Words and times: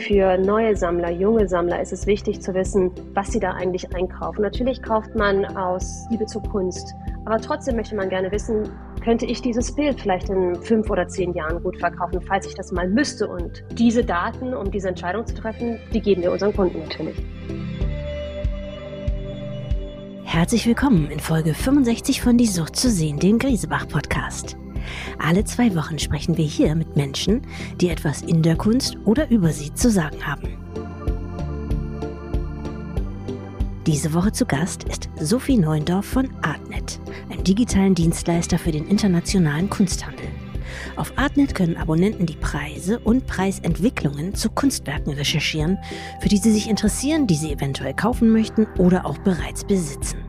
Für 0.00 0.38
neue 0.38 0.76
Sammler, 0.76 1.10
junge 1.10 1.48
Sammler 1.48 1.82
ist 1.82 1.92
es 1.92 2.06
wichtig 2.06 2.40
zu 2.40 2.54
wissen, 2.54 2.92
was 3.14 3.32
sie 3.32 3.40
da 3.40 3.54
eigentlich 3.54 3.92
einkaufen. 3.96 4.42
Natürlich 4.42 4.80
kauft 4.80 5.12
man 5.16 5.44
aus 5.56 6.06
Liebe 6.08 6.24
zur 6.24 6.40
Kunst, 6.44 6.94
aber 7.24 7.40
trotzdem 7.40 7.74
möchte 7.74 7.96
man 7.96 8.08
gerne 8.08 8.30
wissen, 8.30 8.70
könnte 9.02 9.26
ich 9.26 9.42
dieses 9.42 9.74
Bild 9.74 10.00
vielleicht 10.00 10.28
in 10.28 10.54
fünf 10.62 10.88
oder 10.88 11.08
zehn 11.08 11.34
Jahren 11.34 11.60
gut 11.64 11.80
verkaufen, 11.80 12.20
falls 12.20 12.46
ich 12.46 12.54
das 12.54 12.70
mal 12.70 12.88
müsste. 12.88 13.26
Und 13.26 13.64
diese 13.72 14.04
Daten, 14.04 14.54
um 14.54 14.70
diese 14.70 14.88
Entscheidung 14.88 15.26
zu 15.26 15.34
treffen, 15.34 15.80
die 15.92 16.00
geben 16.00 16.22
wir 16.22 16.30
unseren 16.30 16.54
Kunden 16.54 16.78
natürlich. 16.78 17.16
Herzlich 20.22 20.64
willkommen 20.64 21.10
in 21.10 21.18
Folge 21.18 21.54
65 21.54 22.22
von 22.22 22.38
Die 22.38 22.46
Sucht 22.46 22.76
zu 22.76 22.88
sehen, 22.88 23.18
dem 23.18 23.40
Griesebach-Podcast. 23.40 24.56
Alle 25.18 25.44
zwei 25.44 25.74
Wochen 25.74 25.98
sprechen 25.98 26.36
wir 26.36 26.44
hier 26.44 26.74
mit 26.74 26.96
Menschen, 26.96 27.42
die 27.80 27.88
etwas 27.88 28.22
in 28.22 28.42
der 28.42 28.56
Kunst 28.56 28.96
oder 29.04 29.30
über 29.30 29.50
sie 29.50 29.72
zu 29.74 29.90
sagen 29.90 30.26
haben. 30.26 30.48
Diese 33.86 34.12
Woche 34.12 34.32
zu 34.32 34.44
Gast 34.44 34.84
ist 34.84 35.08
Sophie 35.18 35.56
Neuendorf 35.56 36.04
von 36.04 36.28
Artnet, 36.42 37.00
einem 37.30 37.42
digitalen 37.42 37.94
Dienstleister 37.94 38.58
für 38.58 38.70
den 38.70 38.86
internationalen 38.86 39.70
Kunsthandel. 39.70 40.26
Auf 40.96 41.12
Artnet 41.16 41.54
können 41.54 41.78
Abonnenten 41.78 42.26
die 42.26 42.36
Preise 42.36 42.98
und 42.98 43.26
Preisentwicklungen 43.26 44.34
zu 44.34 44.50
Kunstwerken 44.50 45.14
recherchieren, 45.14 45.78
für 46.20 46.28
die 46.28 46.36
sie 46.36 46.52
sich 46.52 46.68
interessieren, 46.68 47.26
die 47.26 47.36
sie 47.36 47.50
eventuell 47.50 47.94
kaufen 47.94 48.30
möchten 48.30 48.66
oder 48.76 49.06
auch 49.06 49.16
bereits 49.18 49.64
besitzen. 49.64 50.27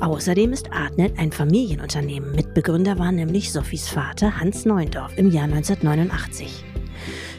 Außerdem 0.00 0.52
ist 0.52 0.72
Artnet 0.72 1.18
ein 1.18 1.32
Familienunternehmen. 1.32 2.32
Mitbegründer 2.32 2.98
war 2.98 3.12
nämlich 3.12 3.52
Sophies 3.52 3.88
Vater 3.88 4.38
Hans 4.40 4.64
Neuendorf 4.64 5.16
im 5.16 5.30
Jahr 5.30 5.44
1989. 5.44 6.64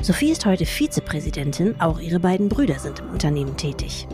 Sophie 0.01 0.31
ist 0.31 0.45
heute 0.45 0.65
Vizepräsidentin, 0.65 1.79
auch 1.79 1.99
ihre 1.99 2.19
beiden 2.19 2.49
Brüder 2.49 2.77
sind 2.77 2.99
im 2.99 3.09
Unternehmen 3.09 3.57
tätig. 3.57 4.07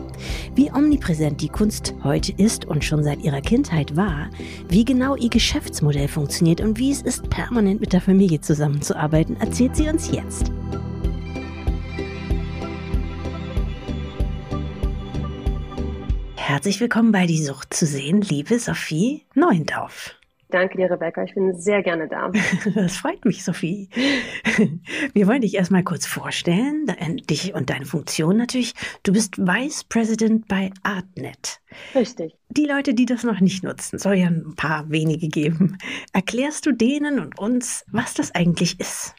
Wie 0.54 0.70
omnipräsent 0.70 1.40
die 1.40 1.48
Kunst 1.48 1.94
heute 2.02 2.32
ist 2.32 2.64
und 2.64 2.84
schon 2.84 3.04
seit 3.04 3.22
ihrer 3.22 3.40
Kindheit 3.40 3.96
war, 3.96 4.30
wie 4.68 4.84
genau 4.84 5.16
ihr 5.16 5.28
Geschäftsmodell 5.28 6.08
funktioniert 6.08 6.60
und 6.60 6.78
wie 6.78 6.92
es 6.92 7.02
ist, 7.02 7.28
permanent 7.28 7.80
mit 7.80 7.92
der 7.92 8.00
Familie 8.00 8.40
zusammenzuarbeiten, 8.40 9.36
erzählt 9.40 9.76
sie 9.76 9.88
uns 9.88 10.10
jetzt. 10.10 10.52
Herzlich 16.52 16.82
willkommen 16.82 17.12
bei 17.12 17.24
Die 17.24 17.42
Sucht 17.42 17.72
zu 17.72 17.86
sehen, 17.86 18.20
liebe 18.20 18.58
Sophie 18.58 19.24
Neuendorf. 19.34 20.14
Danke 20.50 20.76
dir, 20.76 20.90
Rebecca. 20.90 21.24
Ich 21.24 21.32
bin 21.32 21.58
sehr 21.58 21.82
gerne 21.82 22.08
da. 22.08 22.30
Das 22.74 22.98
freut 22.98 23.24
mich, 23.24 23.42
Sophie. 23.42 23.88
Wir 25.14 25.26
wollen 25.26 25.40
dich 25.40 25.54
erstmal 25.54 25.82
kurz 25.82 26.04
vorstellen, 26.04 26.94
dich 27.30 27.54
und 27.54 27.70
deine 27.70 27.86
Funktion 27.86 28.36
natürlich. 28.36 28.74
Du 29.02 29.14
bist 29.14 29.38
Vice 29.38 29.84
President 29.84 30.46
bei 30.46 30.70
Artnet. 30.82 31.62
Richtig. 31.94 32.36
Die 32.50 32.66
Leute, 32.66 32.92
die 32.92 33.06
das 33.06 33.24
noch 33.24 33.40
nicht 33.40 33.64
nutzen, 33.64 33.98
soll 33.98 34.16
ja 34.16 34.26
ein 34.26 34.54
paar 34.54 34.90
wenige 34.90 35.28
geben. 35.28 35.78
Erklärst 36.12 36.66
du 36.66 36.72
denen 36.72 37.18
und 37.18 37.38
uns, 37.38 37.86
was 37.90 38.12
das 38.12 38.34
eigentlich 38.34 38.78
ist? 38.78 39.14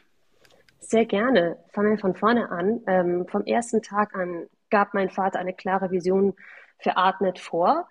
Sehr 0.78 1.04
gerne. 1.04 1.56
Fangen 1.72 1.90
wir 1.90 1.98
von 1.98 2.14
vorne 2.14 2.48
an. 2.52 2.80
Ähm, 2.86 3.26
vom 3.28 3.42
ersten 3.44 3.82
Tag 3.82 4.14
an 4.14 4.46
gab 4.70 4.94
mein 4.94 5.10
Vater 5.10 5.40
eine 5.40 5.52
klare 5.52 5.90
Vision 5.90 6.34
für 6.78 6.94
vor 7.38 7.88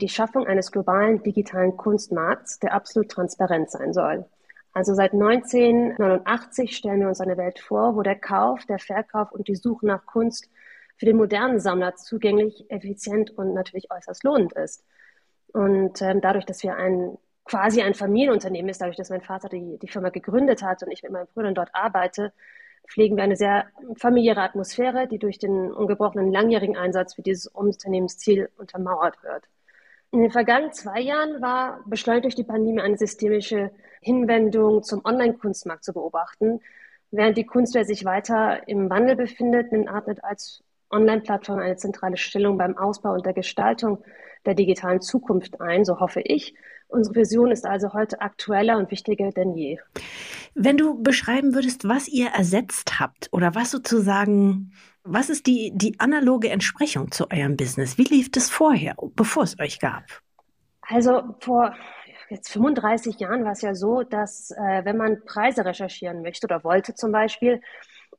die 0.00 0.08
Schaffung 0.08 0.46
eines 0.46 0.72
globalen 0.72 1.22
digitalen 1.22 1.76
Kunstmarkts, 1.76 2.58
der 2.58 2.72
absolut 2.72 3.10
transparent 3.10 3.70
sein 3.70 3.92
soll. 3.92 4.24
Also 4.72 4.94
seit 4.94 5.12
1989 5.12 6.76
stellen 6.76 7.00
wir 7.00 7.08
uns 7.08 7.20
eine 7.20 7.36
Welt 7.36 7.58
vor, 7.58 7.96
wo 7.96 8.02
der 8.02 8.14
Kauf, 8.16 8.64
der 8.66 8.78
Verkauf 8.78 9.32
und 9.32 9.48
die 9.48 9.56
Suche 9.56 9.86
nach 9.86 10.06
Kunst 10.06 10.48
für 10.96 11.06
den 11.06 11.16
modernen 11.16 11.60
Sammler 11.60 11.96
zugänglich, 11.96 12.70
effizient 12.70 13.30
und 13.36 13.54
natürlich 13.54 13.90
äußerst 13.90 14.22
lohnend 14.22 14.52
ist. 14.52 14.84
Und 15.52 16.00
ähm, 16.02 16.20
dadurch, 16.20 16.44
dass 16.44 16.62
wir 16.62 16.76
ein 16.76 17.18
quasi 17.44 17.82
ein 17.82 17.94
Familienunternehmen 17.94 18.68
ist, 18.68 18.80
dadurch, 18.80 18.96
dass 18.96 19.10
mein 19.10 19.22
Vater 19.22 19.48
die, 19.48 19.76
die 19.78 19.88
Firma 19.88 20.10
gegründet 20.10 20.62
hat 20.62 20.84
und 20.84 20.92
ich 20.92 21.02
mit 21.02 21.10
meinen 21.10 21.26
Brüdern 21.34 21.54
dort 21.54 21.70
arbeite, 21.74 22.32
pflegen 22.90 23.16
wir 23.16 23.24
eine 23.24 23.36
sehr 23.36 23.66
familiäre 23.96 24.42
Atmosphäre, 24.42 25.06
die 25.06 25.18
durch 25.18 25.38
den 25.38 25.72
ungebrochenen 25.72 26.32
langjährigen 26.32 26.76
Einsatz 26.76 27.14
für 27.14 27.22
dieses 27.22 27.46
Unternehmensziel 27.46 28.50
untermauert 28.58 29.22
wird. 29.22 29.44
In 30.12 30.22
den 30.22 30.30
vergangenen 30.30 30.72
zwei 30.72 31.00
Jahren 31.00 31.40
war 31.40 31.84
beschleunigt 31.86 32.24
durch 32.24 32.34
die 32.34 32.44
Pandemie 32.44 32.80
eine 32.80 32.98
systemische 32.98 33.70
Hinwendung 34.00 34.82
zum 34.82 35.04
Online-Kunstmarkt 35.04 35.84
zu 35.84 35.92
beobachten. 35.92 36.60
Während 37.12 37.36
die 37.36 37.46
Kunstwelt 37.46 37.86
sich 37.86 38.04
weiter 38.04 38.66
im 38.66 38.90
Wandel 38.90 39.14
befindet, 39.14 39.70
nimmt 39.70 39.88
Artnet 39.88 40.24
als 40.24 40.64
Online-Plattform 40.90 41.58
eine 41.58 41.76
zentrale 41.76 42.16
Stellung 42.16 42.58
beim 42.58 42.76
Ausbau 42.76 43.12
und 43.12 43.24
der 43.24 43.32
Gestaltung 43.32 44.02
der 44.46 44.54
digitalen 44.54 45.00
Zukunft 45.00 45.60
ein, 45.60 45.84
so 45.84 46.00
hoffe 46.00 46.20
ich. 46.20 46.54
Unsere 46.88 47.14
Vision 47.14 47.50
ist 47.52 47.66
also 47.66 47.92
heute 47.92 48.20
aktueller 48.20 48.78
und 48.78 48.90
wichtiger 48.90 49.30
denn 49.30 49.54
je. 49.54 49.78
Wenn 50.54 50.76
du 50.76 51.00
beschreiben 51.00 51.54
würdest, 51.54 51.88
was 51.88 52.08
ihr 52.08 52.28
ersetzt 52.28 52.98
habt 52.98 53.28
oder 53.32 53.54
was 53.54 53.70
sozusagen 53.70 54.72
was 55.02 55.30
ist 55.30 55.46
die, 55.46 55.72
die 55.74 55.98
analoge 55.98 56.50
Entsprechung 56.50 57.10
zu 57.10 57.30
eurem 57.30 57.56
Business? 57.56 57.96
Wie 57.96 58.04
lief 58.04 58.30
das 58.30 58.50
vorher, 58.50 58.94
bevor 59.16 59.44
es 59.44 59.58
euch 59.58 59.80
gab? 59.80 60.04
Also 60.82 61.36
vor 61.40 61.74
jetzt 62.28 62.52
35 62.52 63.18
Jahren 63.18 63.44
war 63.44 63.52
es 63.52 63.62
ja 63.62 63.74
so, 63.74 64.02
dass 64.02 64.50
äh, 64.50 64.84
wenn 64.84 64.96
man 64.96 65.24
Preise 65.24 65.64
recherchieren 65.64 66.22
möchte 66.22 66.46
oder 66.46 66.62
wollte 66.64 66.94
zum 66.94 67.12
Beispiel, 67.12 67.60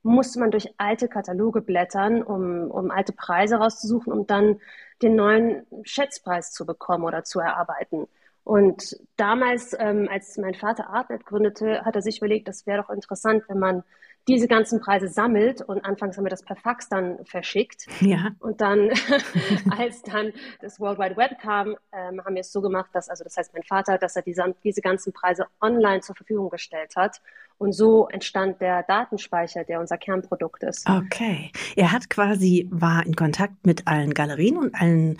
musste 0.03 0.39
man 0.39 0.51
durch 0.51 0.73
alte 0.77 1.07
Kataloge 1.07 1.61
blättern, 1.61 2.23
um, 2.23 2.71
um 2.71 2.91
alte 2.91 3.13
Preise 3.13 3.55
rauszusuchen, 3.57 4.11
um 4.11 4.27
dann 4.27 4.59
den 5.01 5.15
neuen 5.15 5.65
Schätzpreis 5.83 6.51
zu 6.51 6.65
bekommen 6.65 7.03
oder 7.03 7.23
zu 7.23 7.39
erarbeiten. 7.39 8.07
Und 8.43 8.97
damals, 9.17 9.75
ähm, 9.79 10.07
als 10.11 10.37
mein 10.37 10.55
Vater 10.55 10.89
Artnet 10.89 11.25
gründete, 11.25 11.85
hat 11.85 11.95
er 11.95 12.01
sich 12.01 12.17
überlegt, 12.17 12.47
das 12.47 12.65
wäre 12.65 12.81
doch 12.81 12.89
interessant, 12.89 13.43
wenn 13.47 13.59
man 13.59 13.83
diese 14.27 14.47
ganzen 14.47 14.79
Preise 14.79 15.07
sammelt 15.07 15.61
und 15.61 15.83
anfangs 15.83 16.17
haben 16.17 16.25
wir 16.25 16.29
das 16.29 16.43
per 16.43 16.55
Fax 16.55 16.89
dann 16.89 17.25
verschickt. 17.25 17.87
Ja. 18.01 18.29
Und 18.39 18.61
dann, 18.61 18.91
als 19.77 20.03
dann 20.03 20.31
das 20.61 20.79
World 20.79 20.99
Wide 20.99 21.17
Web 21.17 21.39
kam, 21.41 21.75
ähm, 21.91 22.23
haben 22.23 22.35
wir 22.35 22.41
es 22.41 22.51
so 22.51 22.61
gemacht, 22.61 22.89
dass, 22.93 23.09
also 23.09 23.23
das 23.23 23.37
heißt 23.37 23.53
mein 23.53 23.63
Vater, 23.63 23.97
dass 23.97 24.15
er 24.15 24.21
diese, 24.21 24.55
diese 24.63 24.81
ganzen 24.81 25.11
Preise 25.11 25.47
online 25.59 26.01
zur 26.01 26.15
Verfügung 26.15 26.49
gestellt 26.49 26.95
hat. 26.95 27.21
Und 27.57 27.73
so 27.73 28.07
entstand 28.07 28.59
der 28.59 28.83
Datenspeicher, 28.83 29.63
der 29.63 29.79
unser 29.79 29.97
Kernprodukt 29.97 30.63
ist. 30.63 30.87
Okay. 30.89 31.51
Er 31.75 31.91
hat 31.91 32.09
quasi, 32.09 32.67
war 32.71 33.05
in 33.05 33.15
Kontakt 33.15 33.65
mit 33.65 33.87
allen 33.87 34.13
Galerien 34.13 34.57
und 34.57 34.73
allen 34.73 35.17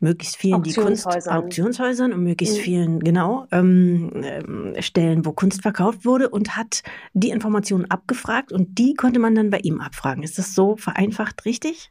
möglichst 0.00 0.36
vielen 0.36 0.62
die 0.62 0.72
Kunst 0.72 1.06
Auktionshäusern 1.06 2.12
und 2.12 2.24
möglichst 2.24 2.58
mhm. 2.58 2.62
vielen 2.62 3.00
genau 3.00 3.46
ähm, 3.52 4.10
ähm, 4.24 4.74
Stellen, 4.80 5.24
wo 5.24 5.32
Kunst 5.32 5.62
verkauft 5.62 6.04
wurde 6.04 6.28
und 6.30 6.56
hat 6.56 6.82
die 7.12 7.30
Informationen 7.30 7.90
abgefragt 7.90 8.52
und 8.52 8.78
die 8.78 8.94
konnte 8.94 9.20
man 9.20 9.34
dann 9.34 9.50
bei 9.50 9.58
ihm 9.58 9.80
abfragen. 9.80 10.22
Ist 10.22 10.38
das 10.38 10.54
so 10.54 10.76
vereinfacht 10.76 11.44
richtig? 11.44 11.90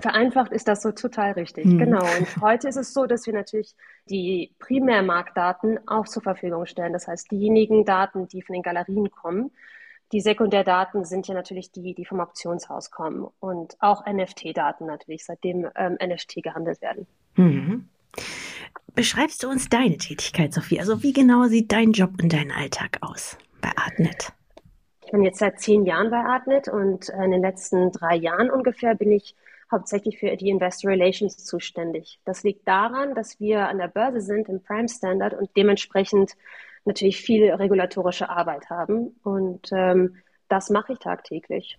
Vereinfacht 0.00 0.52
ist 0.52 0.68
das 0.68 0.82
so 0.82 0.92
total 0.92 1.32
richtig, 1.32 1.64
mhm. 1.64 1.78
genau. 1.78 2.04
Und 2.18 2.40
heute 2.40 2.68
ist 2.68 2.76
es 2.76 2.94
so, 2.94 3.06
dass 3.06 3.26
wir 3.26 3.34
natürlich 3.34 3.74
die 4.08 4.54
Primärmarktdaten 4.60 5.80
auch 5.88 6.06
zur 6.06 6.22
Verfügung 6.22 6.66
stellen. 6.66 6.92
Das 6.92 7.08
heißt, 7.08 7.32
diejenigen 7.32 7.84
Daten, 7.84 8.28
die 8.28 8.42
von 8.42 8.54
den 8.54 8.62
Galerien 8.62 9.10
kommen, 9.10 9.50
die 10.12 10.20
Sekundärdaten 10.20 11.04
sind 11.04 11.26
ja 11.28 11.34
natürlich 11.34 11.70
die, 11.72 11.94
die 11.94 12.04
vom 12.04 12.20
Auktionshaus 12.20 12.90
kommen 12.90 13.28
und 13.40 13.76
auch 13.80 14.06
NFT-Daten 14.06 14.86
natürlich, 14.86 15.24
seitdem 15.24 15.68
ähm, 15.76 15.98
NFT 16.02 16.42
gehandelt 16.42 16.80
werden. 16.80 17.06
Mhm. 17.38 17.88
Beschreibst 18.94 19.44
du 19.44 19.48
uns 19.48 19.68
deine 19.68 19.96
Tätigkeit, 19.96 20.52
Sophie? 20.52 20.80
Also 20.80 21.02
wie 21.02 21.12
genau 21.12 21.44
sieht 21.44 21.70
dein 21.70 21.92
Job 21.92 22.10
und 22.20 22.32
dein 22.32 22.50
Alltag 22.50 22.98
aus 23.00 23.38
bei 23.60 23.70
Artnet? 23.76 24.32
Ich 25.04 25.12
bin 25.12 25.22
jetzt 25.22 25.38
seit 25.38 25.60
zehn 25.60 25.86
Jahren 25.86 26.10
bei 26.10 26.18
Artnet 26.18 26.68
und 26.68 27.08
in 27.08 27.30
den 27.30 27.40
letzten 27.40 27.92
drei 27.92 28.16
Jahren 28.16 28.50
ungefähr 28.50 28.94
bin 28.94 29.12
ich 29.12 29.36
hauptsächlich 29.70 30.18
für 30.18 30.36
die 30.36 30.48
Investor 30.48 30.90
Relations 30.90 31.36
zuständig. 31.44 32.20
Das 32.24 32.42
liegt 32.42 32.66
daran, 32.66 33.14
dass 33.14 33.38
wir 33.38 33.68
an 33.68 33.78
der 33.78 33.88
Börse 33.88 34.20
sind 34.20 34.48
im 34.48 34.62
Prime 34.62 34.88
Standard 34.88 35.34
und 35.34 35.48
dementsprechend 35.56 36.32
natürlich 36.84 37.20
viel 37.20 37.52
regulatorische 37.52 38.28
Arbeit 38.28 38.68
haben. 38.68 39.16
Und 39.22 39.70
ähm, 39.72 40.16
das 40.48 40.70
mache 40.70 40.94
ich 40.94 40.98
tagtäglich. 40.98 41.78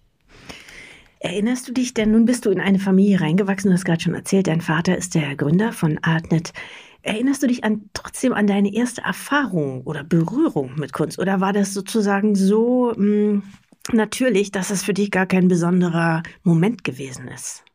Erinnerst 1.21 1.67
du 1.67 1.73
dich 1.73 1.93
denn, 1.93 2.11
nun 2.11 2.25
bist 2.25 2.45
du 2.45 2.49
in 2.49 2.61
eine 2.61 2.79
Familie 2.79 3.19
reingewachsen, 3.19 3.69
du 3.69 3.75
hast 3.75 3.83
gerade 3.83 4.01
schon 4.01 4.13
erzählt, 4.13 4.47
dein 4.47 4.61
Vater 4.61 4.97
ist 4.97 5.15
der 5.15 5.35
Gründer 5.35 5.73
von 5.73 5.99
Artnet. 6.01 6.53
Erinnerst 7.01 7.43
du 7.43 7.47
dich 7.47 7.63
an, 7.65 7.89
trotzdem 7.93 8.33
an 8.33 8.47
deine 8.47 8.73
erste 8.73 9.01
Erfahrung 9.01 9.83
oder 9.83 10.03
Berührung 10.03 10.75
mit 10.75 10.93
Kunst? 10.93 11.19
Oder 11.19 11.41
war 11.41 11.51
das 11.51 11.73
sozusagen 11.73 12.35
so 12.35 12.93
mh, 12.95 12.95
hm, 12.95 13.43
natürlich, 13.91 14.51
dass 14.51 14.69
es 14.69 14.83
für 14.83 14.93
dich 14.93 15.11
gar 15.11 15.25
kein 15.25 15.49
besonderer 15.49 16.23
Moment 16.43 16.83
gewesen 16.85 17.27
ist? 17.27 17.65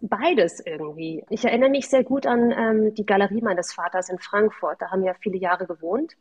Beides 0.00 0.60
irgendwie. 0.64 1.24
Ich 1.28 1.44
erinnere 1.44 1.70
mich 1.70 1.88
sehr 1.88 2.04
gut 2.04 2.26
an 2.26 2.52
ähm, 2.52 2.94
die 2.94 3.04
Galerie 3.04 3.42
meines 3.42 3.72
Vaters 3.72 4.08
in 4.08 4.18
Frankfurt. 4.18 4.80
Da 4.80 4.90
haben 4.90 5.02
wir 5.02 5.14
viele 5.20 5.36
Jahre 5.36 5.66
gewohnt. 5.66 6.16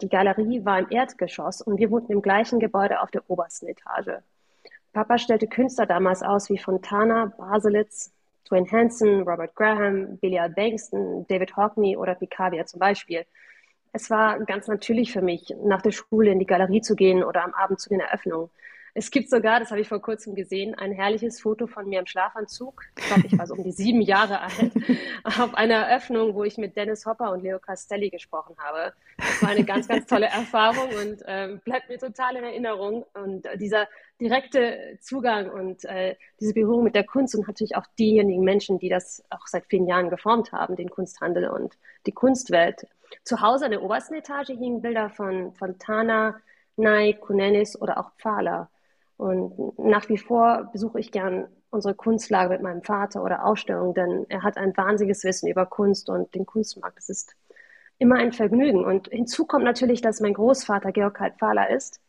Die 0.00 0.08
Galerie 0.08 0.64
war 0.64 0.78
im 0.78 0.86
Erdgeschoss 0.90 1.60
und 1.60 1.78
wir 1.78 1.90
wohnten 1.90 2.12
im 2.12 2.22
gleichen 2.22 2.58
Gebäude 2.58 3.00
auf 3.00 3.10
der 3.10 3.28
obersten 3.28 3.68
Etage. 3.68 4.22
Papa 4.92 5.18
stellte 5.18 5.46
Künstler 5.46 5.86
damals 5.86 6.22
aus 6.22 6.50
wie 6.50 6.58
Fontana, 6.58 7.26
Baselitz, 7.36 8.12
Dwayne 8.48 8.70
Hansen, 8.70 9.22
Robert 9.22 9.54
Graham, 9.54 10.18
Billy 10.18 10.40
Bankston, 10.54 11.26
David 11.28 11.56
Hockney 11.56 11.96
oder 11.96 12.14
Picabia 12.14 12.64
zum 12.64 12.80
Beispiel. 12.80 13.26
Es 13.92 14.10
war 14.10 14.38
ganz 14.40 14.66
natürlich 14.68 15.12
für 15.12 15.22
mich, 15.22 15.54
nach 15.64 15.82
der 15.82 15.92
Schule 15.92 16.30
in 16.30 16.38
die 16.38 16.46
Galerie 16.46 16.80
zu 16.80 16.94
gehen 16.94 17.22
oder 17.22 17.44
am 17.44 17.54
Abend 17.54 17.80
zu 17.80 17.88
den 17.88 18.00
Eröffnungen. 18.00 18.50
Es 18.98 19.12
gibt 19.12 19.30
sogar, 19.30 19.60
das 19.60 19.70
habe 19.70 19.80
ich 19.80 19.86
vor 19.86 20.02
kurzem 20.02 20.34
gesehen, 20.34 20.74
ein 20.74 20.90
herrliches 20.90 21.40
Foto 21.40 21.68
von 21.68 21.88
mir 21.88 22.00
im 22.00 22.06
Schlafanzug. 22.06 22.82
Ich 22.98 23.06
glaube, 23.06 23.28
ich 23.28 23.38
war 23.38 23.46
so 23.46 23.54
um 23.54 23.62
die 23.62 23.70
sieben 23.70 24.00
Jahre 24.00 24.40
alt, 24.40 24.72
auf 25.22 25.54
einer 25.54 25.86
Eröffnung, 25.86 26.34
wo 26.34 26.42
ich 26.42 26.58
mit 26.58 26.74
Dennis 26.76 27.06
Hopper 27.06 27.30
und 27.30 27.44
Leo 27.44 27.60
Castelli 27.60 28.10
gesprochen 28.10 28.56
habe. 28.58 28.92
Das 29.16 29.40
war 29.40 29.50
eine 29.50 29.62
ganz, 29.62 29.86
ganz 29.86 30.06
tolle 30.06 30.26
Erfahrung 30.26 30.88
und 31.00 31.22
äh, 31.26 31.60
bleibt 31.64 31.88
mir 31.88 31.98
total 31.98 32.34
in 32.38 32.42
Erinnerung. 32.42 33.06
Und 33.14 33.46
äh, 33.46 33.56
dieser 33.56 33.86
direkte 34.20 34.98
Zugang 35.00 35.48
und 35.48 35.84
äh, 35.84 36.16
diese 36.40 36.52
Berührung 36.54 36.82
mit 36.82 36.96
der 36.96 37.04
Kunst 37.04 37.36
und 37.36 37.46
natürlich 37.46 37.76
auch 37.76 37.86
diejenigen 38.00 38.42
Menschen, 38.42 38.80
die 38.80 38.88
das 38.88 39.22
auch 39.30 39.46
seit 39.46 39.66
vielen 39.66 39.86
Jahren 39.86 40.10
geformt 40.10 40.50
haben, 40.50 40.74
den 40.74 40.90
Kunsthandel 40.90 41.50
und 41.50 41.78
die 42.06 42.12
Kunstwelt. 42.12 42.88
Zu 43.22 43.42
Hause 43.42 43.66
in 43.66 43.70
der 43.70 43.82
obersten 43.84 44.14
Etage 44.14 44.48
hingen 44.48 44.82
Bilder 44.82 45.08
von 45.08 45.54
Fontana, 45.54 46.40
Ney, 46.74 47.14
Kunenis 47.14 47.80
oder 47.80 47.98
auch 47.98 48.10
Pfahler. 48.18 48.68
Und 49.18 49.76
nach 49.78 50.08
wie 50.08 50.16
vor 50.16 50.70
besuche 50.72 51.00
ich 51.00 51.10
gern 51.10 51.48
unsere 51.70 51.94
Kunstlage 51.94 52.50
mit 52.50 52.62
meinem 52.62 52.82
Vater 52.82 53.22
oder 53.22 53.44
Ausstellungen, 53.44 53.92
denn 53.92 54.26
er 54.28 54.44
hat 54.44 54.56
ein 54.56 54.74
wahnsinniges 54.76 55.24
Wissen 55.24 55.48
über 55.48 55.66
Kunst 55.66 56.08
und 56.08 56.34
den 56.36 56.46
Kunstmarkt. 56.46 56.96
Das 56.96 57.08
ist 57.08 57.34
immer 57.98 58.14
ein 58.14 58.32
Vergnügen. 58.32 58.84
Und 58.84 59.08
hinzu 59.08 59.44
kommt 59.44 59.64
natürlich, 59.64 60.00
dass 60.00 60.20
mein 60.20 60.34
Großvater 60.34 60.92
Georg 60.92 61.18
Halt 61.18 61.34
Fahler 61.38 61.68
ist. 61.68 62.00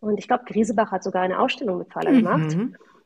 Und 0.00 0.18
ich 0.18 0.26
glaube, 0.26 0.44
Griesebach 0.44 0.90
hat 0.90 1.04
sogar 1.04 1.22
eine 1.22 1.38
Ausstellung 1.38 1.78
mit 1.78 1.92
Fahler 1.92 2.10
mhm. 2.10 2.16
gemacht. 2.16 2.56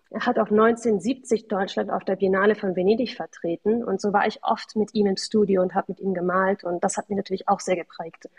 Er 0.08 0.26
hat 0.26 0.38
auch 0.38 0.50
1970 0.50 1.49
Deutschland 1.49 1.91
auf 1.91 2.05
der 2.05 2.17
Biennale 2.17 2.55
von 2.55 2.75
Venedig 2.75 3.14
vertreten. 3.14 3.85
Und 3.85 4.00
so 4.00 4.14
war 4.14 4.26
ich 4.26 4.43
oft 4.43 4.75
mit 4.75 4.94
ihm 4.94 5.06
im 5.06 5.19
Studio 5.19 5.61
und 5.61 5.75
habe 5.75 5.93
mit 5.93 6.00
ihm 6.00 6.14
gemalt. 6.14 6.64
Und 6.64 6.82
das 6.82 6.96
hat 6.96 7.11
mich 7.11 7.17
natürlich 7.19 7.46
auch 7.46 7.61
sehr 7.61 7.76
geprägt 7.76 8.31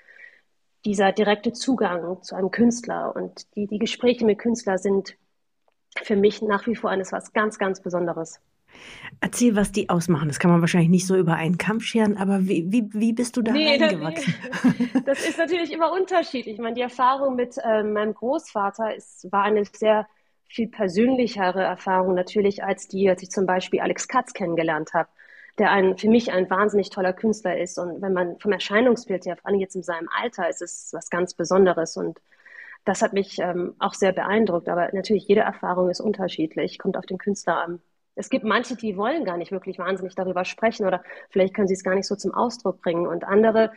dieser 0.85 1.11
direkte 1.11 1.51
Zugang 1.51 2.21
zu 2.21 2.35
einem 2.35 2.51
Künstler 2.51 3.15
und 3.15 3.53
die, 3.55 3.67
die 3.67 3.79
Gespräche 3.79 4.25
mit 4.25 4.39
Künstlern 4.39 4.77
sind 4.77 5.17
für 6.03 6.15
mich 6.15 6.41
nach 6.41 6.67
wie 6.67 6.75
vor 6.75 6.89
eines 6.89 7.11
was 7.11 7.33
ganz, 7.33 7.57
ganz 7.57 7.81
Besonderes. 7.81 8.39
Erzähl, 9.21 9.55
was 9.55 9.71
die 9.71 9.89
ausmachen. 9.89 10.27
Das 10.27 10.39
kann 10.39 10.51
man 10.51 10.59
wahrscheinlich 10.59 10.89
nicht 10.89 11.07
so 11.07 11.15
über 11.15 11.35
einen 11.35 11.57
Kamm 11.57 11.79
scheren, 11.79 12.17
aber 12.17 12.45
wie, 12.47 12.65
wie, 12.71 12.89
wie 12.93 13.13
bist 13.13 13.37
du 13.37 13.41
da 13.41 13.53
nee, 13.53 13.77
reingewachsen? 13.81 14.35
Das, 14.93 15.03
das 15.05 15.29
ist 15.29 15.37
natürlich 15.37 15.71
immer 15.71 15.93
unterschiedlich. 15.93 16.55
Ich 16.55 16.61
meine, 16.61 16.75
die 16.75 16.81
Erfahrung 16.81 17.35
mit 17.35 17.57
äh, 17.57 17.83
meinem 17.83 18.13
Großvater 18.13 18.93
ist, 18.93 19.31
war 19.31 19.43
eine 19.43 19.63
sehr 19.65 20.07
viel 20.47 20.67
persönlichere 20.67 21.63
Erfahrung 21.63 22.13
natürlich 22.13 22.63
als 22.63 22.87
die, 22.87 23.09
als 23.09 23.23
ich 23.23 23.29
zum 23.29 23.45
Beispiel 23.45 23.79
Alex 23.79 24.07
Katz 24.07 24.33
kennengelernt 24.33 24.93
habe 24.93 25.09
der 25.57 25.71
ein, 25.71 25.97
für 25.97 26.09
mich 26.09 26.31
ein 26.31 26.49
wahnsinnig 26.49 26.89
toller 26.89 27.13
Künstler 27.13 27.57
ist. 27.57 27.79
Und 27.79 28.01
wenn 28.01 28.13
man 28.13 28.39
vom 28.39 28.51
Erscheinungsbild 28.51 29.25
her, 29.25 29.37
vor 29.37 29.47
allem 29.49 29.59
jetzt 29.59 29.75
in 29.75 29.83
seinem 29.83 30.09
Alter, 30.09 30.49
ist 30.49 30.61
es 30.61 30.89
was 30.93 31.09
ganz 31.09 31.33
Besonderes. 31.33 31.95
Und 31.97 32.19
das 32.83 33.01
hat 33.01 33.13
mich 33.13 33.39
ähm, 33.39 33.75
auch 33.79 33.93
sehr 33.93 34.11
beeindruckt. 34.11 34.67
Aber 34.67 34.89
natürlich, 34.93 35.27
jede 35.27 35.41
Erfahrung 35.41 35.89
ist 35.89 36.01
unterschiedlich, 36.01 36.77
kommt 36.77 36.97
auf 36.97 37.05
den 37.05 37.17
Künstler 37.17 37.61
an. 37.63 37.81
Es 38.15 38.29
gibt 38.29 38.45
manche, 38.45 38.75
die 38.75 38.95
wollen 38.95 39.25
gar 39.25 39.37
nicht 39.37 39.51
wirklich 39.51 39.77
wahnsinnig 39.77 40.15
darüber 40.15 40.45
sprechen 40.45 40.85
oder 40.85 41.03
vielleicht 41.29 41.53
können 41.53 41.67
sie 41.67 41.73
es 41.73 41.83
gar 41.83 41.95
nicht 41.95 42.07
so 42.07 42.15
zum 42.15 42.33
Ausdruck 42.33 42.81
bringen. 42.81 43.07
Und 43.07 43.25
andere, 43.25 43.71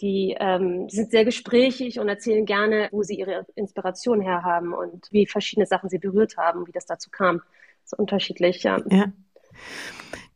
die 0.00 0.36
ähm, 0.38 0.88
sind 0.88 1.10
sehr 1.10 1.24
gesprächig 1.24 1.98
und 1.98 2.08
erzählen 2.08 2.46
gerne, 2.46 2.88
wo 2.92 3.02
sie 3.02 3.18
ihre 3.18 3.46
Inspiration 3.56 4.20
herhaben 4.20 4.72
und 4.72 5.08
wie 5.10 5.26
verschiedene 5.26 5.66
Sachen 5.66 5.90
sie 5.90 5.98
berührt 5.98 6.36
haben, 6.36 6.66
wie 6.66 6.72
das 6.72 6.86
dazu 6.86 7.10
kam. 7.10 7.42
So 7.84 7.96
unterschiedlich, 7.96 8.62
ja. 8.62 8.78
ja. 8.88 9.06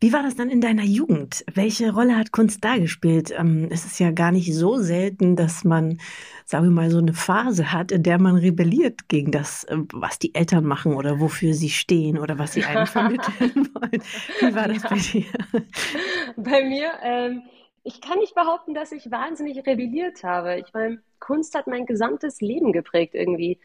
Wie 0.01 0.13
war 0.13 0.23
das 0.23 0.35
dann 0.35 0.51
in 0.51 0.61
deiner 0.61 0.83
Jugend? 0.83 1.45
Welche 1.55 1.93
Rolle 1.93 2.17
hat 2.17 2.33
Kunst 2.33 2.65
da 2.65 2.77
gespielt? 2.77 3.33
Ähm, 3.37 3.69
es 3.71 3.85
ist 3.85 3.99
ja 4.01 4.11
gar 4.11 4.33
nicht 4.33 4.55
so 4.55 4.77
selten, 4.77 5.37
dass 5.37 5.65
man, 5.65 5.99
sagen 6.45 6.65
wir 6.65 6.71
mal, 6.71 6.91
so 6.91 6.99
eine 6.99 7.15
Phase 7.15 7.73
hat, 7.73 7.93
in 7.93 8.03
der 8.03 8.19
man 8.19 8.37
rebelliert 8.37 9.09
gegen 9.09 9.31
das, 9.31 9.65
äh, 9.65 9.79
was 9.93 10.19
die 10.19 10.35
Eltern 10.35 10.65
machen 10.65 10.95
oder 10.95 11.21
wofür 11.21 11.55
sie 11.55 11.71
stehen 11.71 12.19
oder 12.19 12.39
was 12.39 12.53
sie 12.53 12.65
einem 12.65 12.87
vermitteln 12.87 13.71
wollen. 13.75 14.03
Wie 14.41 14.55
war 14.55 14.69
das 14.69 14.83
ja. 14.83 14.89
bei 14.91 14.97
dir? 14.97 15.25
Bei 16.37 16.65
mir, 16.65 16.91
ähm, 17.03 17.43
ich 17.85 18.01
kann 18.01 18.19
nicht 18.19 18.35
behaupten, 18.35 18.75
dass 18.75 18.93
ich 18.93 19.11
wahnsinnig 19.11 19.67
rebelliert 19.67 20.25
habe. 20.25 20.59
Ich 20.59 20.73
meine, 20.73 21.01
Kunst 21.19 21.55
hat 21.55 21.67
mein 21.67 21.87
gesamtes 21.87 22.41
Leben 22.41 22.73
geprägt 22.73 23.15
irgendwie. 23.15 23.59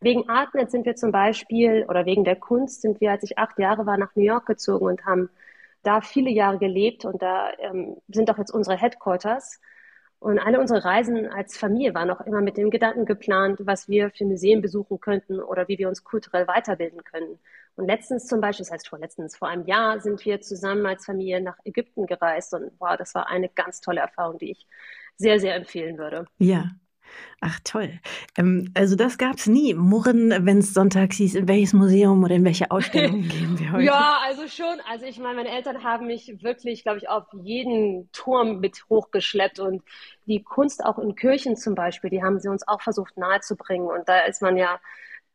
Wegen 0.00 0.28
Artnet 0.28 0.70
sind 0.70 0.86
wir 0.86 0.96
zum 0.96 1.12
Beispiel, 1.12 1.84
oder 1.88 2.06
wegen 2.06 2.24
der 2.24 2.36
Kunst 2.36 2.82
sind 2.82 3.00
wir, 3.00 3.10
als 3.10 3.22
ich 3.22 3.38
acht 3.38 3.58
Jahre 3.58 3.86
war, 3.86 3.98
nach 3.98 4.14
New 4.16 4.22
York 4.22 4.46
gezogen 4.46 4.86
und 4.86 5.04
haben 5.04 5.28
da 5.82 6.00
viele 6.00 6.30
Jahre 6.30 6.58
gelebt 6.58 7.04
und 7.04 7.22
da 7.22 7.52
ähm, 7.58 7.96
sind 8.08 8.30
auch 8.30 8.38
jetzt 8.38 8.52
unsere 8.52 8.76
Headquarters. 8.76 9.60
Und 10.18 10.38
alle 10.38 10.60
unsere 10.60 10.84
Reisen 10.84 11.26
als 11.28 11.56
Familie 11.56 11.94
waren 11.94 12.10
auch 12.10 12.20
immer 12.20 12.42
mit 12.42 12.58
dem 12.58 12.70
Gedanken 12.70 13.06
geplant, 13.06 13.60
was 13.62 13.88
wir 13.88 14.10
für 14.10 14.26
Museen 14.26 14.60
besuchen 14.60 15.00
könnten 15.00 15.40
oder 15.40 15.66
wie 15.66 15.78
wir 15.78 15.88
uns 15.88 16.04
kulturell 16.04 16.46
weiterbilden 16.46 17.02
können. 17.04 17.38
Und 17.76 17.86
letztens 17.86 18.26
zum 18.26 18.42
Beispiel, 18.42 18.64
das 18.64 18.72
heißt 18.72 18.88
vor 18.88 18.98
letztens, 18.98 19.34
vor 19.34 19.48
einem 19.48 19.64
Jahr 19.64 19.98
sind 20.00 20.22
wir 20.26 20.42
zusammen 20.42 20.84
als 20.84 21.06
Familie 21.06 21.40
nach 21.40 21.56
Ägypten 21.64 22.04
gereist 22.04 22.52
und 22.52 22.70
wow, 22.78 22.98
das 22.98 23.14
war 23.14 23.28
eine 23.28 23.48
ganz 23.48 23.80
tolle 23.80 24.02
Erfahrung, 24.02 24.36
die 24.36 24.50
ich 24.50 24.66
sehr, 25.16 25.40
sehr 25.40 25.54
empfehlen 25.54 25.96
würde. 25.96 26.26
Ja, 26.36 26.70
Ach 27.40 27.58
toll. 27.64 27.98
Ähm, 28.36 28.70
also 28.74 28.96
das 28.96 29.16
gab 29.16 29.36
es 29.36 29.46
nie. 29.46 29.72
Murren, 29.74 30.44
wenn 30.44 30.58
es 30.58 30.74
sonntags 30.74 31.16
hieß, 31.16 31.34
in 31.36 31.48
welches 31.48 31.72
Museum 31.72 32.22
oder 32.22 32.34
in 32.34 32.44
welche 32.44 32.70
Ausstellung 32.70 33.22
gehen 33.28 33.58
wir 33.58 33.72
heute? 33.72 33.84
Ja, 33.84 34.18
also 34.22 34.46
schon. 34.46 34.80
Also 34.90 35.06
ich 35.06 35.18
meine, 35.18 35.36
meine 35.36 35.50
Eltern 35.50 35.82
haben 35.82 36.06
mich 36.06 36.42
wirklich, 36.42 36.82
glaube 36.82 36.98
ich, 36.98 37.08
auf 37.08 37.24
jeden 37.42 38.10
Turm 38.12 38.60
mit 38.60 38.84
hochgeschleppt 38.90 39.58
und 39.58 39.82
die 40.26 40.42
Kunst 40.42 40.84
auch 40.84 40.98
in 40.98 41.14
Kirchen 41.14 41.56
zum 41.56 41.74
Beispiel, 41.74 42.10
die 42.10 42.22
haben 42.22 42.38
sie 42.40 42.48
uns 42.48 42.68
auch 42.68 42.82
versucht 42.82 43.16
nahezubringen. 43.16 43.88
Und 43.88 44.08
da 44.08 44.20
ist 44.20 44.42
man 44.42 44.56
ja 44.56 44.78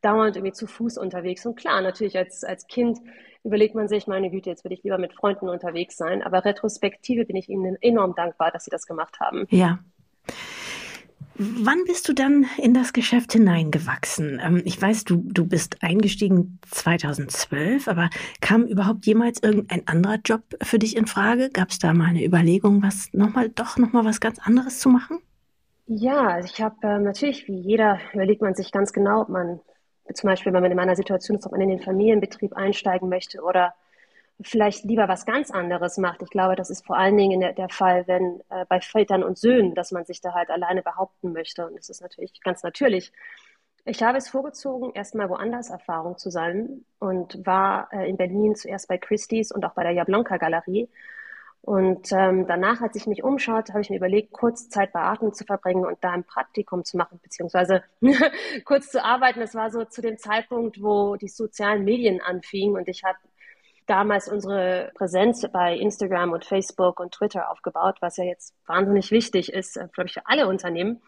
dauernd 0.01 0.36
irgendwie 0.36 0.54
zu 0.54 0.68
Fuß 0.68 1.00
unterwegs. 1.00 1.45
Und 1.45 1.56
klar, 1.56 1.81
natürlich 1.81 2.16
als, 2.18 2.44
als 2.44 2.68
Kind 2.68 3.00
überlegt 3.44 3.74
man 3.74 3.88
sich, 3.88 4.06
meine 4.06 4.30
Güte, 4.30 4.51
jetzt 4.51 4.63
würde 4.63 4.75
ich 4.75 4.83
lieber 4.83 5.00
mit 5.00 5.13
Freunden 5.13 5.50
unterwegs 5.50 5.98
sein. 5.98 6.22
Aber 6.22 6.45
retrospektive 6.45 7.25
bin 7.25 7.36
ich 7.36 7.50
ihnen 7.50 7.77
enorm 7.81 8.13
dankbar, 8.16 8.51
dass 8.51 8.66
sie 8.66 8.72
das 8.72 8.86
gemacht 8.86 9.19
haben. 9.19 9.48
Ja. 9.50 9.80
Wann 11.36 11.83
bist 11.86 12.07
du 12.07 12.13
dann 12.13 12.45
in 12.57 12.74
das 12.74 12.94
Geschäft 12.94 13.33
hineingewachsen? 13.33 14.39
Ähm, 14.44 14.62
ich 14.66 14.81
weiß, 14.81 15.03
du, 15.03 15.17
du 15.25 15.46
bist 15.46 15.84
eingestiegen 15.84 16.60
2012, 16.72 17.88
aber 17.88 18.10
kam 18.41 18.65
überhaupt 18.65 19.05
jemals 19.05 19.41
irgendein 19.44 19.88
anderer 19.88 20.20
Job 20.24 20.44
für 20.62 20.79
dich 20.79 20.96
in 20.96 21.08
Frage? 21.08 21.50
Gab 21.50 21.72
es 21.72 21.79
da 21.79 21.94
mal 21.94 22.05
eine 22.05 22.24
Überlegung, 22.24 22.82
was 22.84 23.10
nochmal, 23.12 23.50
doch 23.50 23.77
nochmal 23.77 24.05
was 24.05 24.20
ganz 24.20 24.39
anderes 24.39 24.79
zu 24.79 24.89
machen? 24.89 25.20
Ja, 25.88 26.29
also 26.29 26.50
ich 26.51 26.62
habe 26.62 26.75
äh, 26.84 27.00
natürlich, 27.00 27.48
wie 27.48 27.60
jeder, 27.60 28.00
überlegt 28.13 28.41
man 28.41 28.55
sich 28.55 28.72
ganz 28.72 28.94
genau, 28.94 29.22
ob 29.22 29.29
man 29.29 29.60
zum 30.13 30.29
Beispiel, 30.29 30.53
wenn 30.53 30.62
man 30.62 30.72
in 30.72 30.77
meiner 30.77 30.96
Situation 30.96 31.38
ist, 31.38 31.46
ob 31.46 31.51
man 31.51 31.62
in 31.62 31.70
den 31.70 31.82
Familienbetrieb 31.82 32.53
einsteigen 32.53 33.10
möchte 33.10 33.41
oder 33.41 33.74
vielleicht 34.42 34.84
lieber 34.84 35.08
was 35.08 35.25
ganz 35.25 35.51
anderes 35.51 35.98
macht. 35.98 36.22
Ich 36.22 36.30
glaube, 36.30 36.56
das 36.56 36.70
ist 36.70 36.86
vor 36.86 36.98
allen 36.98 37.18
Dingen 37.18 37.39
der, 37.39 37.54
der 37.54 37.70
Fall, 37.70 38.08
wenn 38.08 38.42
äh, 38.50 38.65
bei 38.68 38.82
Vätern 38.82 39.24
und 39.24 39.38
Söhnen, 39.38 39.75
dass 39.75 39.92
man 39.92 40.06
sich 40.06 40.22
da 40.22 40.34
halt 40.34 40.50
alleine 40.50 40.82
behaupten 40.84 41.32
möchte. 41.32 41.65
Und 41.68 41.77
das 41.77 41.89
ist 41.89 42.01
natürlich 42.01 42.42
ganz 42.42 42.63
natürlich. 42.63 43.12
Ich 43.86 44.01
habe 44.04 44.18
es 44.18 44.30
vorgezogen, 44.30 44.92
erstmal 44.94 45.30
woanders 45.30 45.70
Erfahrung 45.70 46.18
zu 46.18 46.32
sammeln 46.32 46.86
und 47.00 47.46
war 47.46 47.88
äh, 47.94 48.10
in 48.10 48.18
Berlin 48.18 48.56
zuerst 48.56 48.88
bei 48.88 48.98
Christie's 48.98 49.51
und 49.51 49.63
auch 49.63 49.74
bei 49.74 49.84
der 49.84 49.94
Jablonka 49.94 50.38
Galerie. 50.38 50.89
Und 51.62 52.12
ähm, 52.12 52.46
danach, 52.46 52.82
als 52.82 52.96
ich 52.96 53.08
mich 53.08 53.24
umschaute, 53.24 53.74
habe 53.74 53.82
ich 53.82 53.89
mir 53.89 53.98
überlegt, 53.98 54.34
kurz 54.34 54.70
Zeit 54.70 54.92
bei 54.92 55.01
Atem 55.01 55.34
zu 55.34 55.46
verbringen 55.46 55.86
und 55.86 55.98
da 56.04 56.12
ein 56.12 56.24
Praktikum 56.24 56.84
zu 56.84 56.98
machen, 56.98 57.20
beziehungsweise 57.24 57.84
kurz 58.65 58.92
zu 58.92 59.04
arbeiten. 59.04 59.39
Das 59.39 59.56
war 59.56 59.72
so 59.72 59.84
zu 59.86 60.01
dem 60.01 60.18
Zeitpunkt, 60.18 60.82
wo 60.82 61.15
die 61.15 61.27
sozialen 61.27 61.84
Medien 61.84 62.22
anfingen 62.22 62.75
und 62.75 62.88
ich 62.88 63.04
habe 63.04 63.18
damals 63.86 64.27
unsere 64.27 64.92
Präsenz 64.96 65.46
bei 65.51 65.75
Instagram 65.75 66.32
und 66.32 66.46
Facebook 66.46 67.00
und 67.00 67.13
Twitter 67.13 67.51
aufgebaut, 67.51 67.98
was 68.01 68.18
ja 68.18 68.24
jetzt 68.24 68.54
wahnsinnig 68.65 69.12
wichtig 69.12 69.51
ist, 69.54 69.77
äh, 69.77 69.88
glaube 69.94 70.08
ich, 70.08 70.13
für 70.13 70.25
alle 70.25 70.48
Unternehmen. 70.48 71.01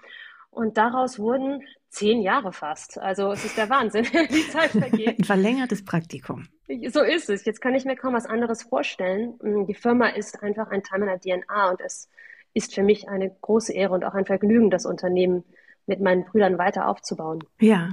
Und 0.49 0.77
daraus 0.77 1.19
wurden 1.19 1.61
zehn 1.89 2.21
Jahre 2.21 2.51
fast. 2.51 2.97
Also 2.99 3.31
es 3.31 3.45
ist 3.45 3.57
der 3.57 3.69
Wahnsinn, 3.69 4.05
die 4.29 4.49
Zeit 4.49 4.71
vergeht. 4.71 5.19
Ein 5.19 5.23
verlängertes 5.23 5.85
Praktikum. 5.85 6.47
So 6.87 7.01
ist 7.01 7.29
es. 7.29 7.45
Jetzt 7.45 7.61
kann 7.61 7.75
ich 7.75 7.85
mir 7.85 7.95
kaum 7.95 8.13
was 8.13 8.25
anderes 8.25 8.63
vorstellen. 8.63 9.35
Mm, 9.41 9.65
die 9.65 9.75
Firma 9.75 10.09
ist 10.09 10.41
einfach 10.41 10.69
ein 10.69 10.83
Teil 10.83 10.99
meiner 10.99 11.19
DNA 11.19 11.69
und 11.69 11.81
es 11.81 12.09
ist 12.53 12.73
für 12.73 12.83
mich 12.83 13.07
eine 13.07 13.29
große 13.41 13.73
Ehre 13.73 13.93
und 13.93 14.03
auch 14.03 14.15
ein 14.15 14.25
Vergnügen, 14.25 14.69
das 14.69 14.85
Unternehmen 14.85 15.43
mit 15.85 16.01
meinen 16.01 16.25
Brüdern 16.25 16.57
weiter 16.57 16.87
aufzubauen. 16.87 17.43
Ja, 17.59 17.91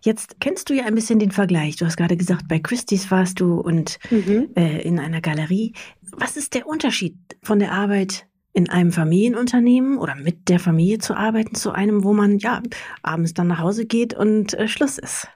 Jetzt 0.00 0.40
kennst 0.40 0.70
du 0.70 0.74
ja 0.74 0.84
ein 0.84 0.94
bisschen 0.94 1.18
den 1.18 1.30
Vergleich. 1.30 1.76
Du 1.76 1.84
hast 1.84 1.96
gerade 1.96 2.16
gesagt, 2.16 2.48
bei 2.48 2.58
Christie's 2.58 3.10
warst 3.10 3.40
du 3.40 3.60
und 3.60 3.98
mhm. 4.10 4.50
äh, 4.56 4.82
in 4.82 4.98
einer 4.98 5.20
Galerie. 5.20 5.72
Was 6.16 6.36
ist 6.36 6.54
der 6.54 6.66
Unterschied 6.66 7.16
von 7.42 7.58
der 7.58 7.72
Arbeit 7.72 8.26
in 8.52 8.70
einem 8.70 8.92
Familienunternehmen 8.92 9.98
oder 9.98 10.14
mit 10.14 10.48
der 10.48 10.58
Familie 10.58 10.98
zu 10.98 11.14
arbeiten 11.14 11.54
zu 11.54 11.72
einem, 11.72 12.04
wo 12.04 12.12
man 12.12 12.38
ja 12.38 12.62
abends 13.02 13.34
dann 13.34 13.48
nach 13.48 13.58
Hause 13.58 13.84
geht 13.84 14.14
und 14.14 14.54
äh, 14.54 14.68
Schluss 14.68 14.98
ist? 14.98 15.28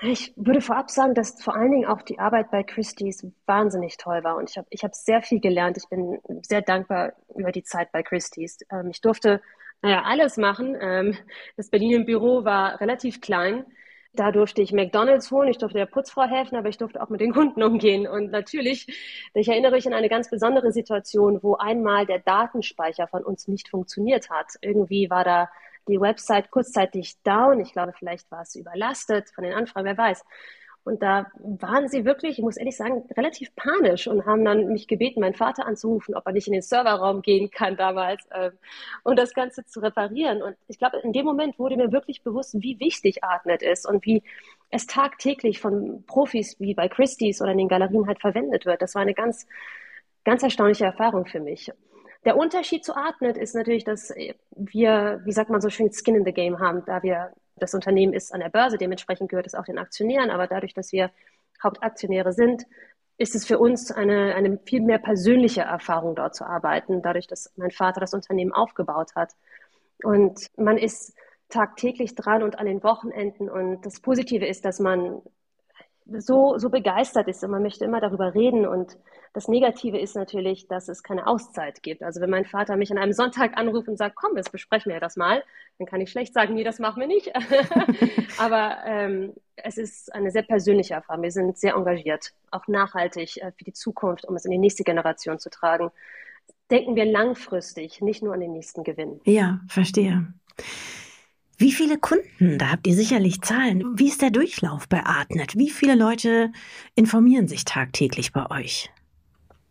Ich 0.00 0.32
würde 0.36 0.60
vorab 0.60 0.90
sagen, 0.90 1.14
dass 1.14 1.42
vor 1.42 1.56
allen 1.56 1.72
Dingen 1.72 1.86
auch 1.86 2.02
die 2.02 2.20
Arbeit 2.20 2.50
bei 2.50 2.62
Christie's 2.62 3.26
wahnsinnig 3.46 3.96
toll 3.96 4.22
war 4.22 4.36
und 4.36 4.48
ich 4.48 4.56
habe 4.56 4.68
ich 4.70 4.84
hab 4.84 4.94
sehr 4.94 5.22
viel 5.22 5.40
gelernt. 5.40 5.76
Ich 5.76 5.88
bin 5.88 6.18
sehr 6.42 6.62
dankbar 6.62 7.12
über 7.36 7.50
die 7.50 7.64
Zeit 7.64 7.90
bei 7.90 8.02
Christie's. 8.02 8.58
Ähm, 8.70 8.90
ich 8.90 9.00
durfte 9.00 9.42
naja, 9.82 10.02
alles 10.04 10.36
machen. 10.36 10.76
Ähm, 10.80 11.16
das 11.56 11.70
Berliner 11.70 12.04
Büro 12.04 12.44
war 12.44 12.80
relativ 12.80 13.20
klein. 13.20 13.64
Da 14.12 14.32
durfte 14.32 14.62
ich 14.62 14.72
McDonalds 14.72 15.30
holen, 15.30 15.48
ich 15.48 15.58
durfte 15.58 15.78
der 15.78 15.86
Putzfrau 15.86 16.24
helfen, 16.24 16.56
aber 16.56 16.68
ich 16.68 16.78
durfte 16.78 17.00
auch 17.00 17.08
mit 17.10 17.20
den 17.20 17.32
Kunden 17.32 17.62
umgehen. 17.62 18.06
Und 18.08 18.30
natürlich, 18.30 18.86
ich 19.34 19.48
erinnere 19.48 19.72
mich 19.72 19.86
an 19.86 19.92
eine 19.92 20.08
ganz 20.08 20.30
besondere 20.30 20.72
Situation, 20.72 21.40
wo 21.42 21.56
einmal 21.56 22.06
der 22.06 22.18
Datenspeicher 22.18 23.06
von 23.06 23.22
uns 23.22 23.46
nicht 23.48 23.68
funktioniert 23.68 24.30
hat. 24.30 24.46
Irgendwie 24.60 25.10
war 25.10 25.24
da 25.24 25.48
die 25.88 26.00
Website 26.00 26.50
kurzzeitig 26.50 27.22
down. 27.22 27.60
Ich 27.60 27.72
glaube, 27.72 27.92
vielleicht 27.96 28.30
war 28.30 28.42
es 28.42 28.54
überlastet 28.56 29.30
von 29.34 29.44
den 29.44 29.54
Anfragen, 29.54 29.86
wer 29.86 29.98
weiß. 29.98 30.24
Und 30.88 31.02
da 31.02 31.26
waren 31.36 31.86
sie 31.86 32.06
wirklich, 32.06 32.38
ich 32.38 32.44
muss 32.44 32.56
ehrlich 32.56 32.76
sagen, 32.76 33.04
relativ 33.14 33.54
panisch 33.54 34.08
und 34.08 34.24
haben 34.24 34.42
dann 34.42 34.68
mich 34.68 34.88
gebeten, 34.88 35.20
meinen 35.20 35.34
Vater 35.34 35.66
anzurufen, 35.66 36.14
ob 36.14 36.24
er 36.24 36.32
nicht 36.32 36.46
in 36.46 36.54
den 36.54 36.62
Serverraum 36.62 37.20
gehen 37.20 37.50
kann 37.50 37.76
damals 37.76 38.26
ähm, 38.32 38.52
und 39.04 39.18
das 39.18 39.34
Ganze 39.34 39.66
zu 39.66 39.80
reparieren. 39.80 40.40
Und 40.40 40.56
ich 40.66 40.78
glaube, 40.78 40.96
in 41.02 41.12
dem 41.12 41.26
Moment 41.26 41.58
wurde 41.58 41.76
mir 41.76 41.92
wirklich 41.92 42.22
bewusst, 42.22 42.54
wie 42.62 42.80
wichtig 42.80 43.22
Artnet 43.22 43.60
ist 43.60 43.86
und 43.86 44.06
wie 44.06 44.22
es 44.70 44.86
tagtäglich 44.86 45.60
von 45.60 46.04
Profis 46.06 46.58
wie 46.58 46.72
bei 46.72 46.88
Christie's 46.88 47.42
oder 47.42 47.52
in 47.52 47.58
den 47.58 47.68
Galerien 47.68 48.06
halt 48.06 48.20
verwendet 48.20 48.64
wird. 48.64 48.80
Das 48.80 48.94
war 48.94 49.02
eine 49.02 49.14
ganz, 49.14 49.46
ganz 50.24 50.42
erstaunliche 50.42 50.86
Erfahrung 50.86 51.26
für 51.26 51.40
mich. 51.40 51.70
Der 52.24 52.38
Unterschied 52.38 52.82
zu 52.82 52.96
Artnet 52.96 53.36
ist 53.36 53.54
natürlich, 53.54 53.84
dass 53.84 54.12
wir, 54.56 55.20
wie 55.24 55.32
sagt 55.32 55.50
man 55.50 55.60
so 55.60 55.68
schön, 55.68 55.90
Skin 55.92 56.16
in 56.16 56.24
the 56.24 56.32
Game 56.32 56.58
haben, 56.58 56.82
da 56.86 57.02
wir 57.02 57.32
das 57.58 57.74
Unternehmen 57.74 58.12
ist 58.12 58.32
an 58.32 58.40
der 58.40 58.48
Börse, 58.48 58.78
dementsprechend 58.78 59.28
gehört 59.28 59.46
es 59.46 59.54
auch 59.54 59.64
den 59.64 59.78
Aktionären, 59.78 60.30
aber 60.30 60.46
dadurch, 60.46 60.74
dass 60.74 60.92
wir 60.92 61.10
Hauptaktionäre 61.62 62.32
sind, 62.32 62.64
ist 63.18 63.34
es 63.34 63.44
für 63.44 63.58
uns 63.58 63.90
eine, 63.90 64.34
eine 64.36 64.58
viel 64.64 64.80
mehr 64.80 64.98
persönliche 64.98 65.62
Erfahrung, 65.62 66.14
dort 66.14 66.36
zu 66.36 66.44
arbeiten, 66.44 67.02
dadurch, 67.02 67.26
dass 67.26 67.52
mein 67.56 67.72
Vater 67.72 68.00
das 68.00 68.14
Unternehmen 68.14 68.52
aufgebaut 68.52 69.16
hat. 69.16 69.34
Und 70.04 70.46
man 70.56 70.78
ist 70.78 71.14
tagtäglich 71.48 72.14
dran 72.14 72.44
und 72.44 72.58
an 72.60 72.66
den 72.66 72.82
Wochenenden. 72.84 73.50
Und 73.50 73.84
das 73.84 74.00
Positive 74.00 74.46
ist, 74.46 74.64
dass 74.64 74.78
man 74.78 75.20
so, 76.06 76.58
so 76.58 76.70
begeistert 76.70 77.26
ist 77.26 77.42
und 77.42 77.50
man 77.50 77.62
möchte 77.62 77.84
immer 77.84 78.00
darüber 78.00 78.34
reden. 78.34 78.66
Und 78.66 78.96
das 79.32 79.48
Negative 79.48 79.98
ist 79.98 80.16
natürlich, 80.16 80.68
dass 80.68 80.88
es 80.88 81.02
keine 81.02 81.26
Auszeit 81.26 81.82
gibt. 81.82 82.02
Also 82.02 82.20
wenn 82.20 82.30
mein 82.30 82.44
Vater 82.44 82.76
mich 82.76 82.90
an 82.90 82.98
einem 82.98 83.12
Sonntag 83.12 83.56
anruft 83.56 83.88
und 83.88 83.96
sagt, 83.96 84.16
komm, 84.16 84.36
jetzt 84.36 84.52
besprechen 84.52 84.92
wir 84.92 85.00
das 85.00 85.16
mal, 85.16 85.42
dann 85.78 85.86
kann 85.86 86.00
ich 86.00 86.10
schlecht 86.10 86.34
sagen, 86.34 86.54
nee, 86.54 86.64
das 86.64 86.78
machen 86.78 87.00
wir 87.00 87.06
nicht. 87.06 87.32
Aber 88.38 88.78
ähm, 88.86 89.34
es 89.56 89.78
ist 89.78 90.14
eine 90.14 90.30
sehr 90.30 90.42
persönliche 90.42 90.94
Erfahrung. 90.94 91.22
Wir 91.22 91.30
sind 91.30 91.58
sehr 91.58 91.74
engagiert, 91.74 92.32
auch 92.50 92.66
nachhaltig 92.68 93.36
äh, 93.38 93.52
für 93.56 93.64
die 93.64 93.72
Zukunft, 93.72 94.24
um 94.26 94.36
es 94.36 94.44
in 94.44 94.50
die 94.50 94.58
nächste 94.58 94.84
Generation 94.84 95.38
zu 95.38 95.50
tragen. 95.50 95.90
Denken 96.70 96.96
wir 96.96 97.04
langfristig, 97.04 98.00
nicht 98.00 98.22
nur 98.22 98.34
an 98.34 98.40
den 98.40 98.52
nächsten 98.52 98.84
Gewinn. 98.84 99.20
Ja, 99.24 99.60
verstehe. 99.68 100.32
Wie 101.60 101.72
viele 101.72 101.98
Kunden, 101.98 102.56
da 102.58 102.70
habt 102.70 102.86
ihr 102.86 102.94
sicherlich 102.94 103.40
Zahlen. 103.40 103.98
Wie 103.98 104.06
ist 104.06 104.22
der 104.22 104.30
Durchlauf 104.30 104.88
bei 104.88 105.04
Artnet? 105.04 105.56
Wie 105.56 105.70
viele 105.70 105.96
Leute 105.96 106.52
informieren 106.94 107.48
sich 107.48 107.64
tagtäglich 107.64 108.32
bei 108.32 108.48
euch? 108.50 108.90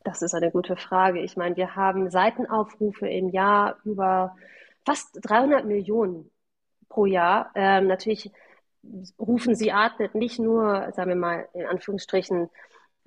Das 0.07 0.21
ist 0.21 0.33
eine 0.33 0.51
gute 0.51 0.77
Frage. 0.77 1.19
Ich 1.19 1.35
meine, 1.35 1.57
wir 1.57 1.75
haben 1.75 2.09
Seitenaufrufe 2.09 3.09
im 3.09 3.27
Jahr 3.27 3.75
über 3.83 4.37
fast 4.85 5.19
300 5.21 5.65
Millionen 5.65 6.31
pro 6.87 7.05
Jahr. 7.05 7.51
Ähm, 7.55 7.87
natürlich 7.87 8.31
rufen 9.19 9.53
sie 9.53 9.73
Artnet 9.73 10.15
nicht 10.15 10.39
nur, 10.39 10.93
sagen 10.93 11.09
wir 11.09 11.17
mal, 11.17 11.49
in 11.53 11.65
Anführungsstrichen 11.65 12.49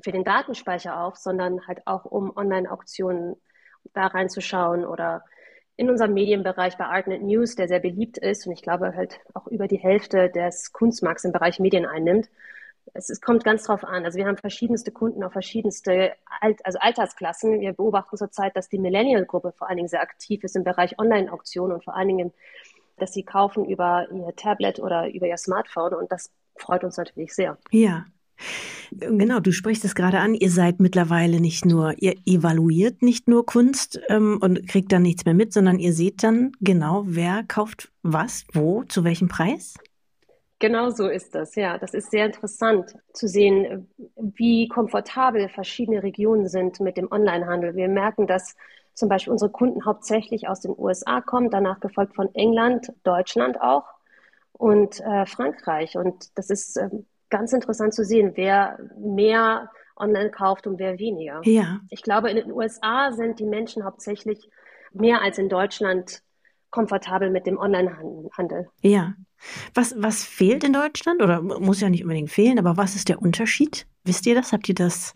für 0.04 0.12
den 0.12 0.25
Datenspeicher 0.25 1.00
auf, 1.00 1.16
sondern 1.16 1.66
halt 1.66 1.87
auch 1.87 2.04
um 2.04 2.37
Online-Auktionen 2.37 3.37
da 3.95 4.09
reinzuschauen 4.09 4.85
oder 4.85 5.25
in 5.76 5.88
unserem 5.88 6.12
Medienbereich 6.12 6.76
bei 6.76 6.85
Artnet 6.85 7.23
News, 7.23 7.54
der 7.54 7.69
sehr 7.69 7.80
beliebt 7.80 8.19
ist 8.19 8.47
und 8.47 8.52
ich 8.52 8.61
glaube 8.61 8.95
halt 8.95 9.21
auch 9.33 9.47
über 9.47 9.69
die 9.69 9.78
Hälfte 9.78 10.28
des 10.28 10.75
Kunstmarkts 10.75 11.25
im 11.25 11.33
Bereich 11.33 11.61
Medien 11.61 11.87
einnimmt. 11.87 12.28
Es, 12.94 13.11
es 13.11 13.20
kommt 13.20 13.44
ganz 13.44 13.64
drauf 13.64 13.85
an. 13.85 14.04
Also 14.04 14.18
wir 14.18 14.26
haben 14.26 14.37
verschiedenste 14.37 14.90
Kunden 14.90 15.23
auf 15.23 15.32
verschiedenste 15.32 16.12
Alt, 16.40 16.64
also 16.64 16.78
Altersklassen. 16.78 17.61
Wir 17.61 17.73
beobachten 17.73 18.16
zurzeit, 18.16 18.56
dass 18.56 18.68
die 18.68 18.78
Millennial-Gruppe 18.78 19.52
vor 19.56 19.68
allen 19.68 19.76
Dingen 19.76 19.88
sehr 19.88 20.02
aktiv 20.02 20.44
ist 20.44 20.56
im 20.56 20.64
Bereich 20.64 20.99
Online-Auktionen 20.99 21.75
und 21.75 21.85
vor 21.85 21.97
allen 21.97 22.09
Dingen, 22.09 22.32
dass 22.99 23.12
sie 23.12 23.23
kaufen 23.23 23.64
über 23.64 24.09
ihr 24.11 24.35
Tablet 24.37 24.78
oder 24.78 25.09
über 25.12 25.26
ihr 25.26 25.37
Smartphone 25.37 25.94
und 25.94 26.12
das 26.12 26.30
freut 26.56 26.85
uns 26.85 26.97
natürlich 26.97 27.35
sehr. 27.35 27.59
Ja. 27.70 28.04
Genau, 28.90 29.38
du 29.38 29.52
sprichst 29.52 29.85
es 29.85 29.94
gerade 29.94 30.18
an. 30.18 30.35
Ihr 30.35 30.50
seid 30.50 30.80
mittlerweile 30.80 31.40
nicht 31.40 31.64
nur, 31.64 31.94
ihr 31.99 32.14
evaluiert 32.26 33.02
nicht 33.02 33.28
nur 33.28 33.47
Kunst 33.47 34.00
ähm, 34.09 34.38
und 34.40 34.66
kriegt 34.66 34.90
dann 34.92 35.02
nichts 35.02 35.25
mehr 35.25 35.35
mit, 35.35 35.52
sondern 35.52 35.78
ihr 35.78 35.92
seht 35.92 36.23
dann 36.23 36.52
genau, 36.61 37.04
wer 37.06 37.44
kauft 37.47 37.92
was, 38.02 38.44
wo, 38.52 38.82
zu 38.85 39.04
welchem 39.04 39.28
Preis? 39.28 39.75
Genau 40.61 40.90
so 40.90 41.09
ist 41.09 41.35
das, 41.35 41.55
ja. 41.55 41.79
Das 41.79 41.95
ist 41.95 42.11
sehr 42.11 42.26
interessant 42.26 42.95
zu 43.14 43.26
sehen, 43.26 43.88
wie 44.17 44.69
komfortabel 44.69 45.49
verschiedene 45.49 46.02
Regionen 46.02 46.49
sind 46.49 46.81
mit 46.81 46.99
dem 46.99 47.11
Onlinehandel. 47.11 47.75
Wir 47.75 47.88
merken, 47.88 48.26
dass 48.26 48.57
zum 48.93 49.09
Beispiel 49.09 49.33
unsere 49.33 49.50
Kunden 49.50 49.87
hauptsächlich 49.87 50.49
aus 50.49 50.61
den 50.61 50.75
USA 50.76 51.23
kommen, 51.23 51.50
danach 51.50 51.81
gefolgt 51.81 52.14
von 52.14 52.35
England, 52.35 52.93
Deutschland 53.05 53.59
auch 53.61 53.87
und 54.52 55.00
äh, 55.00 55.25
Frankreich. 55.25 55.97
Und 55.97 56.37
das 56.38 56.50
ist 56.50 56.76
äh, 56.76 56.90
ganz 57.31 57.55
interessant 57.55 57.95
zu 57.95 58.05
sehen, 58.05 58.33
wer 58.35 58.79
mehr 58.99 59.71
online 59.97 60.31
kauft 60.31 60.67
und 60.67 60.79
wer 60.79 60.99
weniger. 60.99 61.40
Ja. 61.45 61.81
Ich 61.88 62.02
glaube, 62.02 62.31
in 62.31 62.37
den 62.37 62.52
USA 62.52 63.12
sind 63.12 63.38
die 63.38 63.47
Menschen 63.47 63.85
hauptsächlich 63.85 64.50
mehr 64.93 65.23
als 65.23 65.38
in 65.38 65.49
Deutschland 65.49 66.23
komfortabel 66.69 67.31
mit 67.31 67.47
dem 67.47 67.59
Onlinehandel. 67.59 68.69
Ja. 68.83 69.14
Was, 69.75 69.94
was 69.97 70.25
fehlt 70.25 70.64
in 70.64 70.73
Deutschland? 70.73 71.23
Oder 71.23 71.40
muss 71.42 71.80
ja 71.80 71.88
nicht 71.88 72.02
unbedingt 72.02 72.30
fehlen, 72.30 72.59
aber 72.59 72.76
was 72.76 72.97
ist 72.97 73.09
der 73.09 73.23
Unterschied? 73.23 73.87
Wisst 74.04 74.26
ihr 74.26 74.35
das? 74.35 74.52
Habt 74.52 74.68
ihr 74.68 74.75
das? 74.75 75.12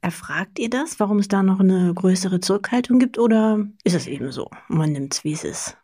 Erfragt 0.00 0.58
ihr 0.58 0.70
das, 0.70 1.00
warum 1.00 1.18
es 1.18 1.28
da 1.28 1.42
noch 1.42 1.58
eine 1.58 1.92
größere 1.92 2.40
Zurückhaltung 2.40 2.98
gibt? 2.98 3.18
Oder 3.18 3.66
ist 3.82 3.94
es 3.94 4.06
eben 4.06 4.30
so? 4.30 4.48
Man 4.68 4.92
nimmt 4.92 5.14
es, 5.14 5.24
wie 5.24 5.32
es 5.32 5.44
ist. 5.44 5.76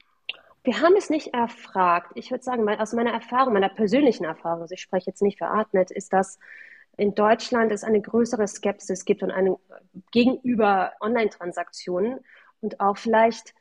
Wir 0.62 0.80
haben 0.80 0.94
es 0.96 1.10
nicht 1.10 1.34
erfragt. 1.34 2.12
Ich 2.14 2.30
würde 2.30 2.42
sagen, 2.42 2.66
aus 2.68 2.92
meiner 2.92 3.12
Erfahrung, 3.12 3.52
meiner 3.52 3.68
persönlichen 3.68 4.24
Erfahrung, 4.24 4.62
also 4.62 4.72
ich 4.72 4.80
spreche 4.80 5.10
jetzt 5.10 5.20
nicht 5.20 5.38
für 5.38 5.48
Artnet, 5.48 5.90
ist, 5.90 6.12
dass 6.12 6.38
in 6.96 7.14
Deutschland 7.14 7.72
es 7.72 7.84
eine 7.84 8.00
größere 8.00 8.46
Skepsis 8.46 9.04
gibt 9.04 9.22
und 9.22 9.30
eine 9.30 9.56
gegenüber 10.12 10.92
Online-Transaktionen 11.00 12.20
und 12.60 12.80
auch 12.80 12.96
vielleicht 12.96 13.54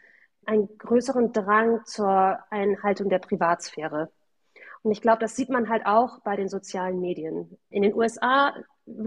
einen 0.45 0.69
größeren 0.77 1.31
Drang 1.33 1.81
zur 1.85 2.39
Einhaltung 2.49 3.09
der 3.09 3.19
Privatsphäre. 3.19 4.09
Und 4.81 4.91
ich 4.91 5.01
glaube, 5.01 5.19
das 5.19 5.35
sieht 5.35 5.49
man 5.49 5.69
halt 5.69 5.85
auch 5.85 6.19
bei 6.21 6.35
den 6.35 6.49
sozialen 6.49 6.99
Medien. 6.99 7.57
In 7.69 7.83
den 7.83 7.95
USA, 7.95 8.53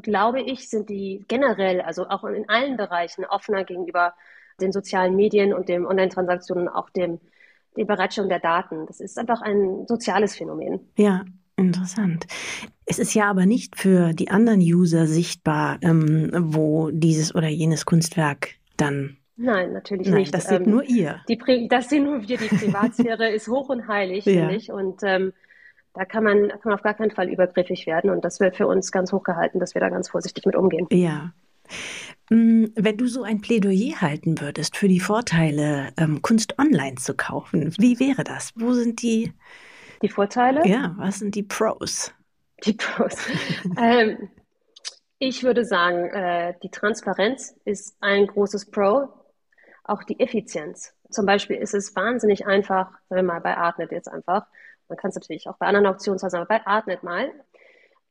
glaube 0.03 0.41
ich, 0.41 0.71
sind 0.71 0.89
die 0.89 1.25
generell, 1.29 1.83
also 1.83 2.09
auch 2.09 2.25
in 2.25 2.49
allen 2.49 2.77
Bereichen 2.77 3.25
offener 3.27 3.65
gegenüber 3.65 4.15
den 4.61 4.73
sozialen 4.73 5.15
Medien 5.17 5.53
und 5.53 5.69
den 5.69 5.87
Online-Transaktionen, 5.87 6.69
auch 6.69 6.89
dem 6.91 7.21
die 7.77 7.85
Bereitstellung 7.85 8.31
der 8.31 8.41
Daten. 8.41 8.87
Das 8.87 9.01
ist 9.01 9.19
einfach 9.19 9.43
ein 9.43 9.87
soziales 9.87 10.35
Phänomen. 10.37 10.81
Ja, 10.97 11.25
Interessant. 11.59 12.27
Es 12.85 12.99
ist 12.99 13.15
ja 13.15 13.31
aber 13.31 13.47
nicht 13.47 13.77
für 13.77 14.13
die 14.13 14.31
anderen 14.31 14.61
User 14.61 15.07
sichtbar, 15.07 15.79
ähm, 15.81 16.31
wo 16.35 16.91
dieses 16.91 17.35
oder 17.35 17.49
jenes 17.49 17.87
Kunstwerk 17.87 18.51
dann. 18.77 19.17
Nein, 19.37 19.73
natürlich 19.73 20.09
Nein, 20.09 20.21
nicht. 20.21 20.35
Das 20.35 20.49
seht 20.49 20.63
ähm, 20.63 20.71
nur 20.71 20.83
ihr. 20.85 21.21
Die, 21.29 21.69
das 21.69 21.91
sehen 21.91 22.05
nur 22.05 22.27
wir. 22.27 22.39
Die 22.39 22.49
Privatsphäre 22.49 23.29
ist 23.35 23.49
hoch 23.49 23.69
und 23.69 23.87
heilig, 23.87 24.25
ja. 24.25 24.33
finde 24.33 24.57
ich. 24.57 24.73
Und 24.73 25.03
ähm, 25.03 25.33
da 25.93 26.05
kann 26.05 26.25
man, 26.25 26.49
kann 26.49 26.61
man 26.65 26.75
auf 26.75 26.83
gar 26.83 26.95
keinen 26.95 27.11
Fall 27.11 27.29
übergriffig 27.29 27.87
werden. 27.87 28.11
Und 28.11 28.25
das 28.25 28.41
wird 28.41 28.57
für 28.57 28.67
uns 28.67 28.93
ganz 28.93 29.13
hoch 29.13 29.23
gehalten, 29.23 29.61
dass 29.61 29.75
wir 29.75 29.81
da 29.81 29.91
ganz 29.91 30.09
vorsichtig 30.09 30.47
mit 30.47 30.57
umgehen. 30.57 30.87
Ja. 30.91 31.33
Mm, 32.31 32.67
wenn 32.75 32.97
du 32.97 33.07
so 33.07 33.23
ein 33.23 33.41
Plädoyer 33.41 34.01
halten 34.01 34.41
würdest 34.41 34.77
für 34.77 34.89
die 34.89 35.01
Vorteile, 35.01 35.93
ähm, 35.97 36.23
Kunst 36.23 36.59
online 36.59 36.97
zu 36.97 37.15
kaufen, 37.15 37.75
wie 37.79 38.01
wäre 38.01 38.25
das? 38.25 38.53
Wo 38.57 38.73
sind 38.73 39.03
die? 39.03 39.33
Die 40.03 40.09
Vorteile? 40.09 40.67
Ja, 40.67 40.95
was 40.99 41.19
sind 41.19 41.35
die 41.35 41.43
Pros? 41.43 42.13
Die 42.65 42.73
Pros. 42.73 43.17
ähm, 43.79 44.29
ich 45.19 45.43
würde 45.45 45.65
sagen, 45.65 46.11
äh, 46.11 46.55
die 46.63 46.71
Transparenz 46.71 47.55
ist 47.65 47.97
ein 48.01 48.27
großes 48.27 48.71
Pro. 48.71 49.09
Auch 49.87 50.03
die 50.03 50.19
Effizienz. 50.21 50.95
Zum 51.11 51.27
Beispiel 51.27 51.57
ist 51.57 51.75
es 51.75 51.95
wahnsinnig 51.95 52.47
einfach, 52.47 52.91
sagen 53.09 53.23
wir 53.27 53.35
mal 53.35 53.41
bei 53.41 53.57
Artnet 53.57 53.93
jetzt 53.93 54.09
einfach. 54.09 54.47
Man 54.89 54.99
kann 54.99 55.11
es 55.11 55.17
natürlich 55.17 55.49
auch 55.49 55.57
bei 55.57 55.67
anderen 55.67 55.87
Auktionshäusern, 55.87 56.41
aber 56.41 56.49
bei 56.49 56.67
Artnet 56.67 57.03
mal 57.03 57.33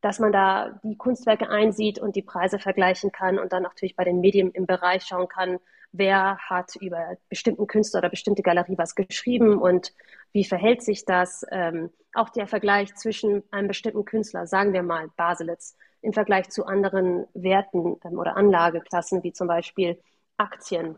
dass 0.05 0.19
man 0.19 0.31
da 0.31 0.79
die 0.83 0.97
Kunstwerke 0.97 1.49
einsieht 1.49 1.97
und 1.97 2.15
die 2.15 2.21
Preise 2.21 2.59
vergleichen 2.59 3.11
kann 3.11 3.39
und 3.39 3.51
dann 3.51 3.63
natürlich 3.63 3.95
bei 3.95 4.03
den 4.03 4.19
Medien 4.19 4.51
im 4.51 4.67
Bereich 4.67 5.03
schauen 5.03 5.27
kann, 5.27 5.57
wer 5.91 6.37
hat 6.37 6.75
über 6.75 7.17
bestimmten 7.27 7.65
Künstler 7.65 8.01
oder 8.01 8.09
bestimmte 8.11 8.43
Galerie 8.43 8.77
was 8.77 8.93
geschrieben 8.93 9.57
und 9.57 9.93
wie 10.31 10.45
verhält 10.45 10.83
sich 10.83 11.05
das. 11.05 11.43
Ähm, 11.49 11.89
auch 12.13 12.29
der 12.29 12.45
Vergleich 12.45 12.93
zwischen 12.93 13.41
einem 13.49 13.67
bestimmten 13.67 14.05
Künstler, 14.05 14.45
sagen 14.45 14.73
wir 14.73 14.83
mal 14.83 15.09
Baselitz, 15.17 15.75
im 16.03 16.13
Vergleich 16.13 16.49
zu 16.49 16.67
anderen 16.67 17.25
Werten 17.33 17.97
ähm, 18.05 18.19
oder 18.19 18.37
Anlageklassen, 18.37 19.23
wie 19.23 19.33
zum 19.33 19.47
Beispiel 19.47 19.99
Aktien 20.37 20.97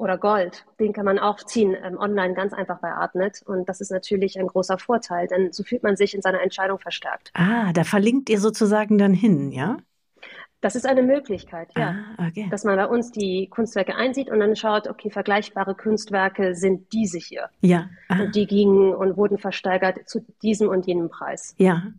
oder 0.00 0.18
Gold, 0.18 0.64
den 0.80 0.92
kann 0.92 1.04
man 1.04 1.18
auch 1.18 1.36
ziehen 1.36 1.76
ähm, 1.82 1.98
online 1.98 2.34
ganz 2.34 2.52
einfach 2.52 2.80
bei 2.80 2.90
Artnet. 2.90 3.42
Und 3.44 3.68
das 3.68 3.80
ist 3.80 3.90
natürlich 3.90 4.38
ein 4.38 4.46
großer 4.46 4.78
Vorteil, 4.78 5.28
denn 5.28 5.52
so 5.52 5.62
fühlt 5.62 5.82
man 5.82 5.96
sich 5.96 6.14
in 6.14 6.22
seiner 6.22 6.40
Entscheidung 6.40 6.78
verstärkt. 6.78 7.30
Ah, 7.34 7.72
da 7.72 7.84
verlinkt 7.84 8.30
ihr 8.30 8.40
sozusagen 8.40 8.98
dann 8.98 9.12
hin, 9.12 9.52
ja? 9.52 9.76
Das 10.62 10.76
ist 10.76 10.86
eine 10.86 11.02
Möglichkeit, 11.02 11.68
ja. 11.76 11.94
Ah, 12.18 12.28
okay. 12.28 12.48
Dass 12.50 12.64
man 12.64 12.76
bei 12.76 12.86
uns 12.86 13.12
die 13.12 13.48
Kunstwerke 13.48 13.94
einsieht 13.94 14.30
und 14.30 14.40
dann 14.40 14.56
schaut, 14.56 14.88
okay, 14.88 15.10
vergleichbare 15.10 15.74
Kunstwerke 15.74 16.54
sind 16.54 16.92
diese 16.92 17.18
hier. 17.18 17.48
Ja. 17.60 17.88
Ah. 18.08 18.22
Und 18.22 18.34
die 18.34 18.46
gingen 18.46 18.94
und 18.94 19.16
wurden 19.16 19.38
versteigert 19.38 20.06
zu 20.06 20.20
diesem 20.42 20.68
und 20.68 20.86
jenem 20.86 21.08
Preis. 21.08 21.54
Ja. 21.56 21.92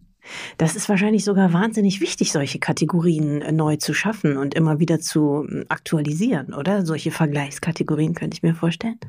Das 0.57 0.75
ist 0.75 0.87
wahrscheinlich 0.89 1.23
sogar 1.23 1.53
wahnsinnig 1.53 2.01
wichtig, 2.01 2.31
solche 2.31 2.59
Kategorien 2.59 3.41
äh, 3.41 3.51
neu 3.51 3.77
zu 3.77 3.93
schaffen 3.93 4.37
und 4.37 4.53
immer 4.53 4.79
wieder 4.79 4.99
zu 4.99 5.45
hm, 5.47 5.65
aktualisieren, 5.69 6.53
oder? 6.53 6.85
Solche 6.85 7.11
Vergleichskategorien 7.11 8.13
könnte 8.13 8.35
ich 8.35 8.43
mir 8.43 8.55
vorstellen. 8.55 8.99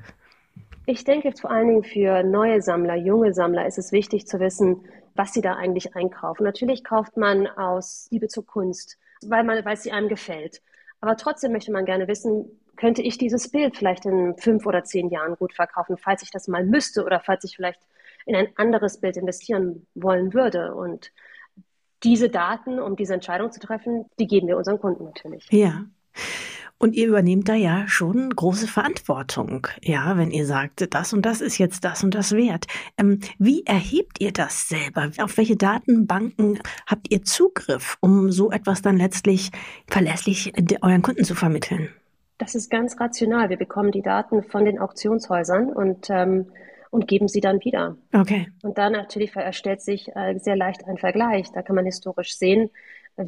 Ich 0.87 1.05
denke 1.05 1.33
vor 1.41 1.51
allen 1.51 1.69
Dingen 1.69 1.85
für 1.85 2.23
neue 2.23 2.61
Sammler, 2.61 2.97
junge 2.97 3.33
Sammler 3.35 3.67
ist 3.67 3.79
es 3.79 3.93
wichtig 3.93 4.27
zu 4.27 4.41
wissen, 4.41 4.81
was 5.15 5.33
sie 5.33 5.41
da 5.41 5.55
eigentlich 5.55 5.95
einkaufen. 5.95 6.45
Natürlich 6.45 6.83
kauft 6.83 7.17
man 7.17 7.47
aus 7.47 8.09
Liebe 8.11 8.29
zur 8.29 8.47
Kunst 8.47 8.99
weil, 9.29 9.45
man, 9.45 9.65
weil 9.65 9.77
sie 9.77 9.93
einem 9.93 10.09
gefällt. 10.09 10.63
Aber 11.01 11.17
trotzdem 11.17 11.53
möchte 11.53 11.73
man 11.73 11.85
gerne 11.85 12.09
wissen, 12.09 12.61
könnte 12.77 13.03
ich 13.03 13.19
dieses 13.19 13.51
Bild 13.51 13.77
vielleicht 13.77 14.07
in 14.07 14.37
fünf 14.37 14.67
oder 14.67 14.85
zehn 14.85 15.11
Jahren 15.11 15.37
gut 15.37 15.55
verkaufen, 15.55 15.97
falls 15.97 16.23
ich 16.23 16.31
das 16.31 16.49
mal 16.49 16.65
müsste 16.65 17.05
oder 17.05 17.21
falls 17.21 17.45
ich 17.45 17.57
vielleicht 17.57 17.81
in 18.27 18.37
ein 18.37 18.49
anderes 18.57 19.01
Bild 19.01 19.17
investieren 19.17 19.87
wollen 19.95 20.35
würde. 20.35 20.75
Und 20.75 21.13
diese 22.03 22.29
Daten, 22.29 22.79
um 22.79 22.97
diese 22.97 23.15
Entscheidung 23.15 23.53
zu 23.53 23.61
treffen, 23.61 24.07
die 24.19 24.27
geben 24.27 24.49
wir 24.49 24.57
unseren 24.57 24.81
Kunden 24.81 25.05
natürlich. 25.05 25.47
Ja. 25.51 25.85
Und 26.83 26.97
ihr 26.97 27.07
übernehmt 27.07 27.49
da 27.49 27.55
ja 27.55 27.87
schon 27.87 28.31
große 28.31 28.67
Verantwortung, 28.67 29.69
ja, 29.83 30.17
wenn 30.17 30.33
ihr 30.33 30.47
sagt, 30.47 30.93
das 30.93 31.13
und 31.13 31.25
das 31.25 31.41
ist 31.41 31.59
jetzt 31.59 31.85
das 31.85 32.03
und 32.03 32.13
das 32.17 32.33
wert. 32.33 32.67
Ähm, 32.99 33.21
wie 33.39 33.65
erhebt 33.65 34.21
ihr 34.21 34.33
das 34.33 34.69
selber? 34.69 35.13
Auf 35.19 35.37
welche 35.37 35.55
Datenbanken 35.55 36.59
habt 36.89 37.13
ihr 37.13 37.23
Zugriff, 37.23 37.99
um 38.01 38.33
so 38.33 38.51
etwas 38.51 38.83
dann 38.83 38.97
letztlich 38.97 39.53
verlässlich 39.87 40.53
euren 40.83 41.03
Kunden 41.03 41.23
zu 41.23 41.37
vermitteln? 41.37 41.89
Das 42.39 42.57
ist 42.57 42.69
ganz 42.69 42.99
rational. 42.99 43.49
Wir 43.49 43.59
bekommen 43.59 43.93
die 43.93 44.03
Daten 44.03 44.43
von 44.43 44.65
den 44.65 44.81
Auktionshäusern 44.81 45.73
und 45.73 46.11
ähm, 46.11 46.47
und 46.93 47.09
geben 47.09 47.27
sie 47.27 47.41
dann 47.41 47.65
wieder. 47.65 47.97
Okay. 48.13 48.53
Und 48.63 48.77
dann 48.77 48.93
natürlich 48.93 49.35
erstellt 49.35 49.81
sich 49.81 50.15
äh, 50.15 50.39
sehr 50.39 50.57
leicht 50.57 50.85
ein 50.85 50.99
Vergleich. 50.99 51.51
Da 51.51 51.63
kann 51.63 51.75
man 51.75 51.87
historisch 51.87 52.37
sehen, 52.37 52.71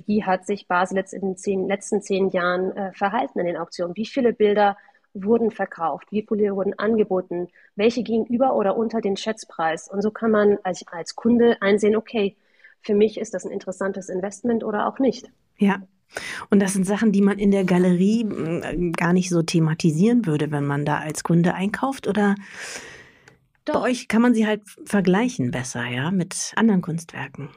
wie 0.06 0.22
hat 0.22 0.46
sich 0.46 0.68
Baselitz 0.68 1.14
in 1.14 1.22
den 1.22 1.36
zehn, 1.36 1.66
letzten 1.66 2.02
zehn 2.02 2.28
Jahren 2.28 2.76
äh, 2.76 2.92
verhalten 2.92 3.38
in 3.38 3.46
den 3.46 3.56
Auktionen? 3.56 3.96
Wie 3.96 4.04
viele 4.04 4.34
Bilder 4.34 4.76
wurden 5.14 5.50
verkauft? 5.50 6.08
Wie 6.10 6.26
viele 6.28 6.54
wurden 6.54 6.78
angeboten? 6.78 7.48
Welche 7.74 8.02
gingen 8.02 8.26
über 8.26 8.54
oder 8.54 8.76
unter 8.76 9.00
den 9.00 9.16
Schätzpreis? 9.16 9.88
Und 9.88 10.02
so 10.02 10.10
kann 10.10 10.30
man 10.30 10.58
als, 10.62 10.86
als 10.88 11.16
Kunde 11.16 11.56
einsehen, 11.62 11.96
okay, 11.96 12.36
für 12.82 12.94
mich 12.94 13.18
ist 13.18 13.32
das 13.32 13.46
ein 13.46 13.50
interessantes 13.50 14.10
Investment 14.10 14.62
oder 14.62 14.86
auch 14.86 14.98
nicht. 14.98 15.30
Ja. 15.56 15.82
Und 16.50 16.60
das 16.60 16.74
sind 16.74 16.84
Sachen, 16.84 17.12
die 17.12 17.22
man 17.22 17.38
in 17.38 17.50
der 17.50 17.64
Galerie 17.64 18.26
äh, 18.62 18.90
gar 18.90 19.14
nicht 19.14 19.30
so 19.30 19.42
thematisieren 19.42 20.26
würde, 20.26 20.50
wenn 20.50 20.66
man 20.66 20.84
da 20.84 20.98
als 20.98 21.24
Kunde 21.24 21.54
einkauft 21.54 22.06
oder 22.06 22.34
Doch. 23.64 23.74
bei 23.74 23.90
euch 23.90 24.08
kann 24.08 24.22
man 24.22 24.34
sie 24.34 24.46
halt 24.46 24.62
vergleichen 24.84 25.50
besser, 25.50 25.86
ja, 25.86 26.10
mit 26.10 26.52
anderen 26.56 26.82
Kunstwerken. 26.82 27.50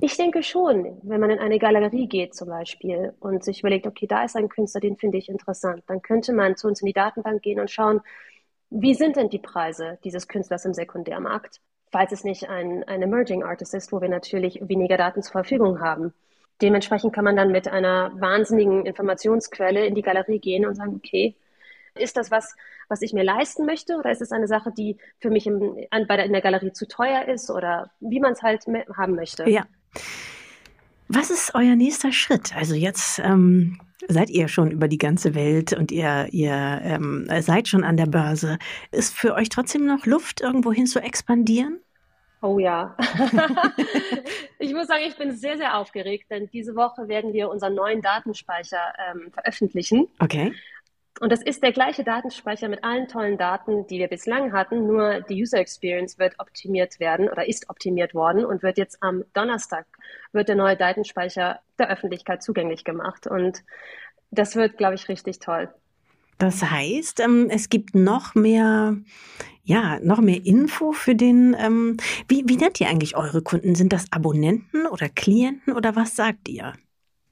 Ich 0.00 0.16
denke 0.16 0.42
schon, 0.42 0.98
wenn 1.02 1.20
man 1.20 1.30
in 1.30 1.38
eine 1.38 1.58
Galerie 1.58 2.08
geht 2.08 2.34
zum 2.34 2.48
Beispiel 2.48 3.14
und 3.20 3.44
sich 3.44 3.60
überlegt, 3.60 3.86
okay, 3.86 4.06
da 4.06 4.24
ist 4.24 4.34
ein 4.34 4.48
Künstler, 4.48 4.80
den 4.80 4.96
finde 4.96 5.18
ich 5.18 5.28
interessant, 5.28 5.84
dann 5.86 6.02
könnte 6.02 6.32
man 6.32 6.56
zu 6.56 6.66
uns 6.66 6.80
in 6.80 6.86
die 6.86 6.92
Datenbank 6.92 7.42
gehen 7.42 7.60
und 7.60 7.70
schauen, 7.70 8.00
wie 8.70 8.94
sind 8.94 9.16
denn 9.16 9.28
die 9.28 9.38
Preise 9.38 9.98
dieses 10.02 10.28
Künstlers 10.28 10.64
im 10.64 10.74
Sekundärmarkt, 10.74 11.60
falls 11.92 12.10
es 12.10 12.24
nicht 12.24 12.48
ein, 12.48 12.82
ein 12.84 13.02
Emerging 13.02 13.44
Artist 13.44 13.74
ist, 13.74 13.92
wo 13.92 14.00
wir 14.00 14.08
natürlich 14.08 14.60
weniger 14.66 14.96
Daten 14.96 15.22
zur 15.22 15.32
Verfügung 15.32 15.80
haben. 15.80 16.14
Dementsprechend 16.62 17.12
kann 17.12 17.24
man 17.24 17.36
dann 17.36 17.52
mit 17.52 17.68
einer 17.68 18.12
wahnsinnigen 18.18 18.86
Informationsquelle 18.86 19.86
in 19.86 19.94
die 19.94 20.02
Galerie 20.02 20.38
gehen 20.38 20.66
und 20.66 20.74
sagen, 20.74 20.94
okay, 20.96 21.36
ist 21.94 22.16
das 22.16 22.30
was, 22.30 22.54
was 22.88 23.02
ich 23.02 23.12
mir 23.12 23.24
leisten 23.24 23.66
möchte 23.66 23.96
oder 23.96 24.10
ist 24.10 24.22
es 24.22 24.32
eine 24.32 24.48
Sache, 24.48 24.72
die 24.76 24.96
für 25.20 25.30
mich 25.30 25.46
im, 25.46 25.76
an, 25.90 26.06
bei 26.06 26.16
der, 26.16 26.26
in 26.26 26.32
der 26.32 26.42
Galerie 26.42 26.72
zu 26.72 26.86
teuer 26.86 27.26
ist 27.28 27.50
oder 27.50 27.90
wie 28.00 28.20
man 28.20 28.32
es 28.32 28.42
halt 28.42 28.64
haben 28.96 29.14
möchte? 29.14 29.48
Ja, 29.48 29.66
was 31.14 31.30
ist 31.30 31.54
euer 31.54 31.76
nächster 31.76 32.10
Schritt? 32.10 32.56
Also 32.56 32.74
jetzt 32.74 33.18
ähm, 33.18 33.78
seid 34.08 34.30
ihr 34.30 34.48
schon 34.48 34.70
über 34.70 34.88
die 34.88 34.98
ganze 34.98 35.34
Welt 35.34 35.74
und 35.74 35.92
ihr, 35.92 36.28
ihr 36.30 36.80
ähm, 36.82 37.28
seid 37.40 37.68
schon 37.68 37.84
an 37.84 37.98
der 37.98 38.06
Börse. 38.06 38.58
Ist 38.92 39.14
für 39.14 39.34
euch 39.34 39.50
trotzdem 39.50 39.84
noch 39.84 40.06
Luft, 40.06 40.40
irgendwohin 40.40 40.86
zu 40.86 41.00
expandieren? 41.00 41.80
Oh 42.40 42.58
ja. 42.58 42.96
ich 44.58 44.72
muss 44.72 44.88
sagen, 44.88 45.04
ich 45.06 45.16
bin 45.16 45.36
sehr, 45.36 45.58
sehr 45.58 45.76
aufgeregt, 45.76 46.30
denn 46.30 46.48
diese 46.50 46.74
Woche 46.74 47.08
werden 47.08 47.34
wir 47.34 47.50
unseren 47.50 47.74
neuen 47.74 48.00
Datenspeicher 48.00 48.94
ähm, 49.10 49.30
veröffentlichen. 49.32 50.08
Okay. 50.18 50.54
Und 51.22 51.30
das 51.30 51.40
ist 51.40 51.62
der 51.62 51.70
gleiche 51.70 52.02
Datenspeicher 52.02 52.68
mit 52.68 52.82
allen 52.82 53.06
tollen 53.06 53.38
Daten, 53.38 53.86
die 53.86 54.00
wir 54.00 54.08
bislang 54.08 54.52
hatten, 54.52 54.88
nur 54.88 55.20
die 55.20 55.40
User 55.40 55.58
Experience 55.58 56.18
wird 56.18 56.34
optimiert 56.40 56.98
werden 56.98 57.28
oder 57.28 57.46
ist 57.46 57.70
optimiert 57.70 58.12
worden 58.12 58.44
und 58.44 58.64
wird 58.64 58.76
jetzt 58.76 59.00
am 59.04 59.22
Donnerstag 59.32 59.86
wird 60.32 60.48
der 60.48 60.56
neue 60.56 60.76
Datenspeicher 60.76 61.60
der 61.78 61.90
Öffentlichkeit 61.90 62.42
zugänglich 62.42 62.82
gemacht. 62.82 63.28
Und 63.28 63.62
das 64.32 64.56
wird, 64.56 64.78
glaube 64.78 64.96
ich, 64.96 65.08
richtig 65.08 65.38
toll. 65.38 65.72
Das 66.38 66.60
heißt, 66.60 67.20
ähm, 67.20 67.46
es 67.50 67.68
gibt 67.68 67.94
noch 67.94 68.34
mehr, 68.34 68.96
ja, 69.62 70.00
noch 70.00 70.20
mehr 70.20 70.44
Info 70.44 70.90
für 70.90 71.14
den. 71.14 71.54
Ähm, 71.56 71.98
wie, 72.26 72.42
wie 72.48 72.56
nennt 72.56 72.80
ihr 72.80 72.88
eigentlich 72.88 73.16
eure 73.16 73.42
Kunden? 73.42 73.76
Sind 73.76 73.92
das 73.92 74.10
Abonnenten 74.10 74.88
oder 74.88 75.08
Klienten 75.08 75.72
oder 75.72 75.94
was 75.94 76.16
sagt 76.16 76.48
ihr? 76.48 76.72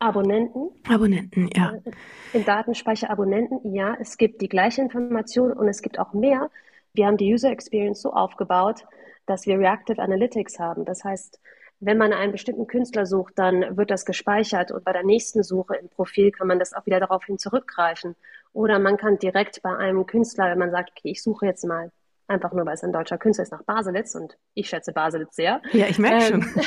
Abonnenten. 0.00 0.70
Abonnenten, 0.88 1.50
ja. 1.54 1.74
Äh, 1.84 1.90
Im 2.32 2.44
Datenspeicher 2.44 3.10
Abonnenten, 3.10 3.74
ja. 3.74 3.96
Es 4.00 4.16
gibt 4.16 4.40
die 4.40 4.48
gleiche 4.48 4.80
Information 4.80 5.52
und 5.52 5.68
es 5.68 5.82
gibt 5.82 5.98
auch 5.98 6.14
mehr. 6.14 6.50
Wir 6.94 7.06
haben 7.06 7.18
die 7.18 7.32
User 7.32 7.50
Experience 7.50 8.00
so 8.00 8.12
aufgebaut, 8.12 8.86
dass 9.26 9.46
wir 9.46 9.58
Reactive 9.58 10.00
Analytics 10.00 10.58
haben. 10.58 10.86
Das 10.86 11.04
heißt, 11.04 11.38
wenn 11.80 11.98
man 11.98 12.14
einen 12.14 12.32
bestimmten 12.32 12.66
Künstler 12.66 13.04
sucht, 13.04 13.34
dann 13.38 13.76
wird 13.76 13.90
das 13.90 14.06
gespeichert 14.06 14.72
und 14.72 14.84
bei 14.84 14.92
der 14.92 15.04
nächsten 15.04 15.42
Suche 15.42 15.76
im 15.76 15.88
Profil 15.90 16.30
kann 16.30 16.46
man 16.46 16.58
das 16.58 16.72
auch 16.72 16.86
wieder 16.86 16.98
daraufhin 16.98 17.38
zurückgreifen. 17.38 18.16
Oder 18.54 18.78
man 18.78 18.96
kann 18.96 19.18
direkt 19.18 19.62
bei 19.62 19.76
einem 19.76 20.06
Künstler, 20.06 20.50
wenn 20.50 20.58
man 20.58 20.70
sagt, 20.70 20.90
okay, 20.90 21.10
ich 21.10 21.22
suche 21.22 21.46
jetzt 21.46 21.64
mal 21.64 21.92
einfach 22.30 22.52
nur, 22.52 22.64
weil 22.64 22.74
es 22.74 22.84
ein 22.84 22.92
deutscher 22.92 23.18
Künstler 23.18 23.42
ist, 23.42 23.52
nach 23.52 23.64
Baselitz. 23.64 24.14
Und 24.14 24.38
ich 24.54 24.68
schätze 24.68 24.92
Baselitz 24.92 25.36
sehr. 25.36 25.60
Ja, 25.72 25.86
ich 25.86 25.98
merke 25.98 26.34
ähm, 26.34 26.42
schon. 26.42 26.64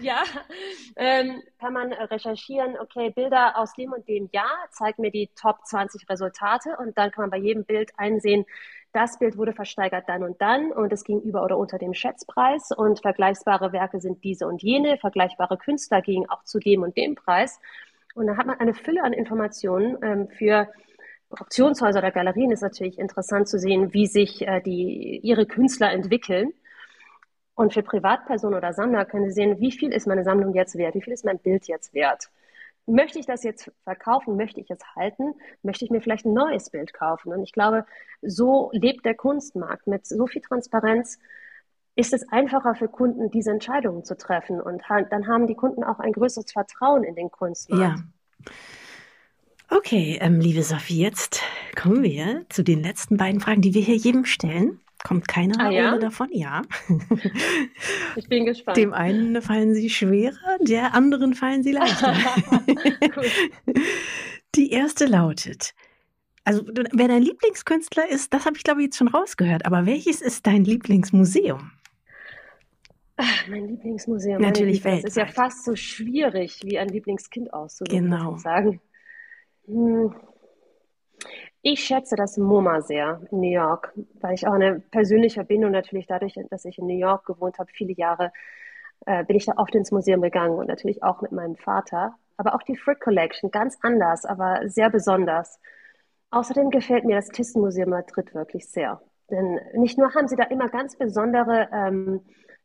ja, 0.00 0.22
ähm, 0.96 1.42
kann 1.58 1.72
man 1.72 1.92
recherchieren, 1.92 2.78
okay, 2.78 3.10
Bilder 3.10 3.58
aus 3.58 3.72
dem 3.74 3.92
und 3.92 4.08
dem 4.08 4.28
Jahr, 4.32 4.68
zeigt 4.70 4.98
mir 4.98 5.10
die 5.10 5.30
Top 5.34 5.58
20 5.64 6.08
Resultate. 6.08 6.76
Und 6.78 6.96
dann 6.96 7.10
kann 7.10 7.24
man 7.24 7.30
bei 7.30 7.38
jedem 7.38 7.64
Bild 7.64 7.90
einsehen, 7.96 8.46
das 8.92 9.18
Bild 9.18 9.36
wurde 9.36 9.52
versteigert 9.52 10.08
dann 10.08 10.22
und 10.22 10.40
dann. 10.40 10.72
Und 10.72 10.92
es 10.92 11.04
ging 11.04 11.20
über 11.20 11.44
oder 11.44 11.58
unter 11.58 11.76
dem 11.76 11.92
Schätzpreis. 11.92 12.70
Und 12.70 13.00
vergleichbare 13.00 13.72
Werke 13.72 14.00
sind 14.00 14.24
diese 14.24 14.46
und 14.46 14.62
jene, 14.62 14.96
vergleichbare 14.96 15.58
Künstler 15.58 16.00
gingen 16.00 16.30
auch 16.30 16.44
zu 16.44 16.58
dem 16.60 16.82
und 16.82 16.96
dem 16.96 17.14
Preis. 17.14 17.60
Und 18.14 18.28
dann 18.28 18.38
hat 18.38 18.46
man 18.46 18.58
eine 18.58 18.72
Fülle 18.72 19.02
an 19.02 19.12
Informationen 19.12 19.98
ähm, 20.02 20.28
für 20.28 20.68
Auktionshäuser 21.30 21.98
oder 21.98 22.12
Galerien 22.12 22.50
ist 22.50 22.62
natürlich 22.62 22.98
interessant 22.98 23.48
zu 23.48 23.58
sehen, 23.58 23.92
wie 23.92 24.06
sich 24.06 24.46
äh, 24.46 24.60
die, 24.60 25.20
ihre 25.22 25.46
Künstler 25.46 25.90
entwickeln. 25.92 26.52
Und 27.54 27.72
für 27.72 27.82
Privatpersonen 27.82 28.56
oder 28.56 28.72
Sammler 28.72 29.06
können 29.06 29.26
sie 29.26 29.32
sehen, 29.32 29.58
wie 29.60 29.72
viel 29.72 29.92
ist 29.92 30.06
meine 30.06 30.24
Sammlung 30.24 30.54
jetzt 30.54 30.76
wert, 30.76 30.94
wie 30.94 31.02
viel 31.02 31.14
ist 31.14 31.24
mein 31.24 31.38
Bild 31.38 31.66
jetzt 31.68 31.94
wert. 31.94 32.30
Möchte 32.86 33.18
ich 33.18 33.26
das 33.26 33.42
jetzt 33.42 33.72
verkaufen, 33.82 34.36
möchte 34.36 34.60
ich 34.60 34.70
es 34.70 34.78
halten, 34.94 35.34
möchte 35.62 35.84
ich 35.84 35.90
mir 35.90 36.00
vielleicht 36.00 36.26
ein 36.26 36.34
neues 36.34 36.70
Bild 36.70 36.92
kaufen. 36.92 37.32
Und 37.32 37.42
ich 37.42 37.52
glaube, 37.52 37.84
so 38.22 38.70
lebt 38.72 39.04
der 39.04 39.14
Kunstmarkt 39.14 39.86
mit 39.86 40.06
so 40.06 40.26
viel 40.26 40.42
Transparenz. 40.42 41.18
Ist 41.96 42.12
es 42.12 42.28
einfacher 42.30 42.74
für 42.74 42.88
Kunden, 42.88 43.30
diese 43.30 43.50
Entscheidungen 43.50 44.04
zu 44.04 44.16
treffen? 44.16 44.60
Und 44.60 44.82
dann 44.88 45.26
haben 45.26 45.46
die 45.46 45.54
Kunden 45.54 45.82
auch 45.82 45.98
ein 45.98 46.12
größeres 46.12 46.52
Vertrauen 46.52 47.04
in 47.04 47.14
den 47.14 47.30
Kunstmarkt. 47.30 48.00
Ja. 48.00 48.52
Okay, 49.68 50.18
ähm, 50.20 50.38
liebe 50.40 50.62
Sophie, 50.62 51.00
jetzt 51.00 51.42
kommen 51.74 52.02
wir 52.02 52.46
zu 52.50 52.62
den 52.62 52.82
letzten 52.82 53.16
beiden 53.16 53.40
Fragen, 53.40 53.62
die 53.62 53.74
wir 53.74 53.82
hier 53.82 53.96
jedem 53.96 54.24
stellen. 54.24 54.80
Kommt 55.04 55.28
keiner 55.28 55.58
Ah, 55.60 55.70
ja? 55.70 55.98
davon? 55.98 56.28
Ja. 56.32 56.62
Ich 58.16 58.28
bin 58.28 58.46
gespannt. 58.46 58.76
Dem 58.78 58.94
einen 58.94 59.42
fallen 59.42 59.74
sie 59.74 59.90
schwerer, 59.90 60.56
der 60.60 60.94
anderen 60.94 61.34
fallen 61.34 61.62
sie 61.62 61.72
leichter. 61.72 62.14
Die 64.54 64.70
erste 64.70 65.04
lautet, 65.04 65.74
also 66.44 66.64
wer 66.92 67.08
dein 67.08 67.22
Lieblingskünstler 67.22 68.08
ist, 68.08 68.32
das 68.32 68.46
habe 68.46 68.56
ich 68.56 68.62
glaube 68.64 68.80
ich 68.80 68.86
jetzt 68.86 68.96
schon 68.96 69.08
rausgehört, 69.08 69.66
aber 69.66 69.84
welches 69.84 70.22
ist 70.22 70.46
dein 70.46 70.64
Lieblingsmuseum? 70.64 71.72
Ah, 73.18 73.24
Mein 73.50 73.66
Lieblingsmuseum. 73.68 74.40
Natürlich 74.40 74.82
meine 74.82 74.96
Güte, 74.96 75.08
Das 75.08 75.10
ist 75.12 75.16
ja 75.16 75.26
fast 75.26 75.64
so 75.64 75.76
schwierig, 75.76 76.60
wie 76.64 76.78
ein 76.78 76.88
Lieblingskind 76.88 77.52
auszusuchen, 77.52 78.04
Genau. 78.04 78.30
muss 78.30 78.38
ich 78.40 78.42
sagen. 78.44 78.80
Hm. 79.66 80.14
Ich 81.62 81.84
schätze 81.84 82.14
das 82.14 82.36
MoMA 82.36 82.80
sehr 82.80 83.20
in 83.32 83.40
New 83.40 83.50
York, 83.50 83.92
weil 84.20 84.34
ich 84.34 84.46
auch 84.46 84.52
eine 84.52 84.78
persönliche 84.78 85.40
Verbindung 85.40 85.72
natürlich 85.72 86.06
dadurch, 86.06 86.34
dass 86.50 86.64
ich 86.64 86.78
in 86.78 86.86
New 86.86 86.96
York 86.96 87.26
gewohnt 87.26 87.58
habe, 87.58 87.70
viele 87.72 87.92
Jahre, 87.92 88.32
äh, 89.06 89.24
bin 89.24 89.36
ich 89.36 89.46
da 89.46 89.54
oft 89.56 89.74
ins 89.74 89.90
Museum 89.90 90.22
gegangen 90.22 90.58
und 90.58 90.68
natürlich 90.68 91.02
auch 91.02 91.22
mit 91.22 91.32
meinem 91.32 91.56
Vater. 91.56 92.14
Aber 92.36 92.54
auch 92.54 92.62
die 92.62 92.76
Frick 92.76 93.00
Collection, 93.00 93.50
ganz 93.50 93.76
anders, 93.82 94.24
aber 94.24 94.68
sehr 94.68 94.90
besonders. 94.90 95.58
Außerdem 96.30 96.70
gefällt 96.70 97.04
mir 97.04 97.16
das 97.16 97.28
Thyssen-Museum 97.28 97.90
Madrid 97.90 98.34
wirklich 98.34 98.70
sehr. 98.70 99.00
Denn 99.30 99.58
nicht 99.74 99.98
nur 99.98 100.14
haben 100.14 100.28
sie 100.28 100.36
da 100.36 100.44
immer 100.44 100.68
ganz 100.68 100.96
besondere 100.96 101.68
ähm, 101.72 102.20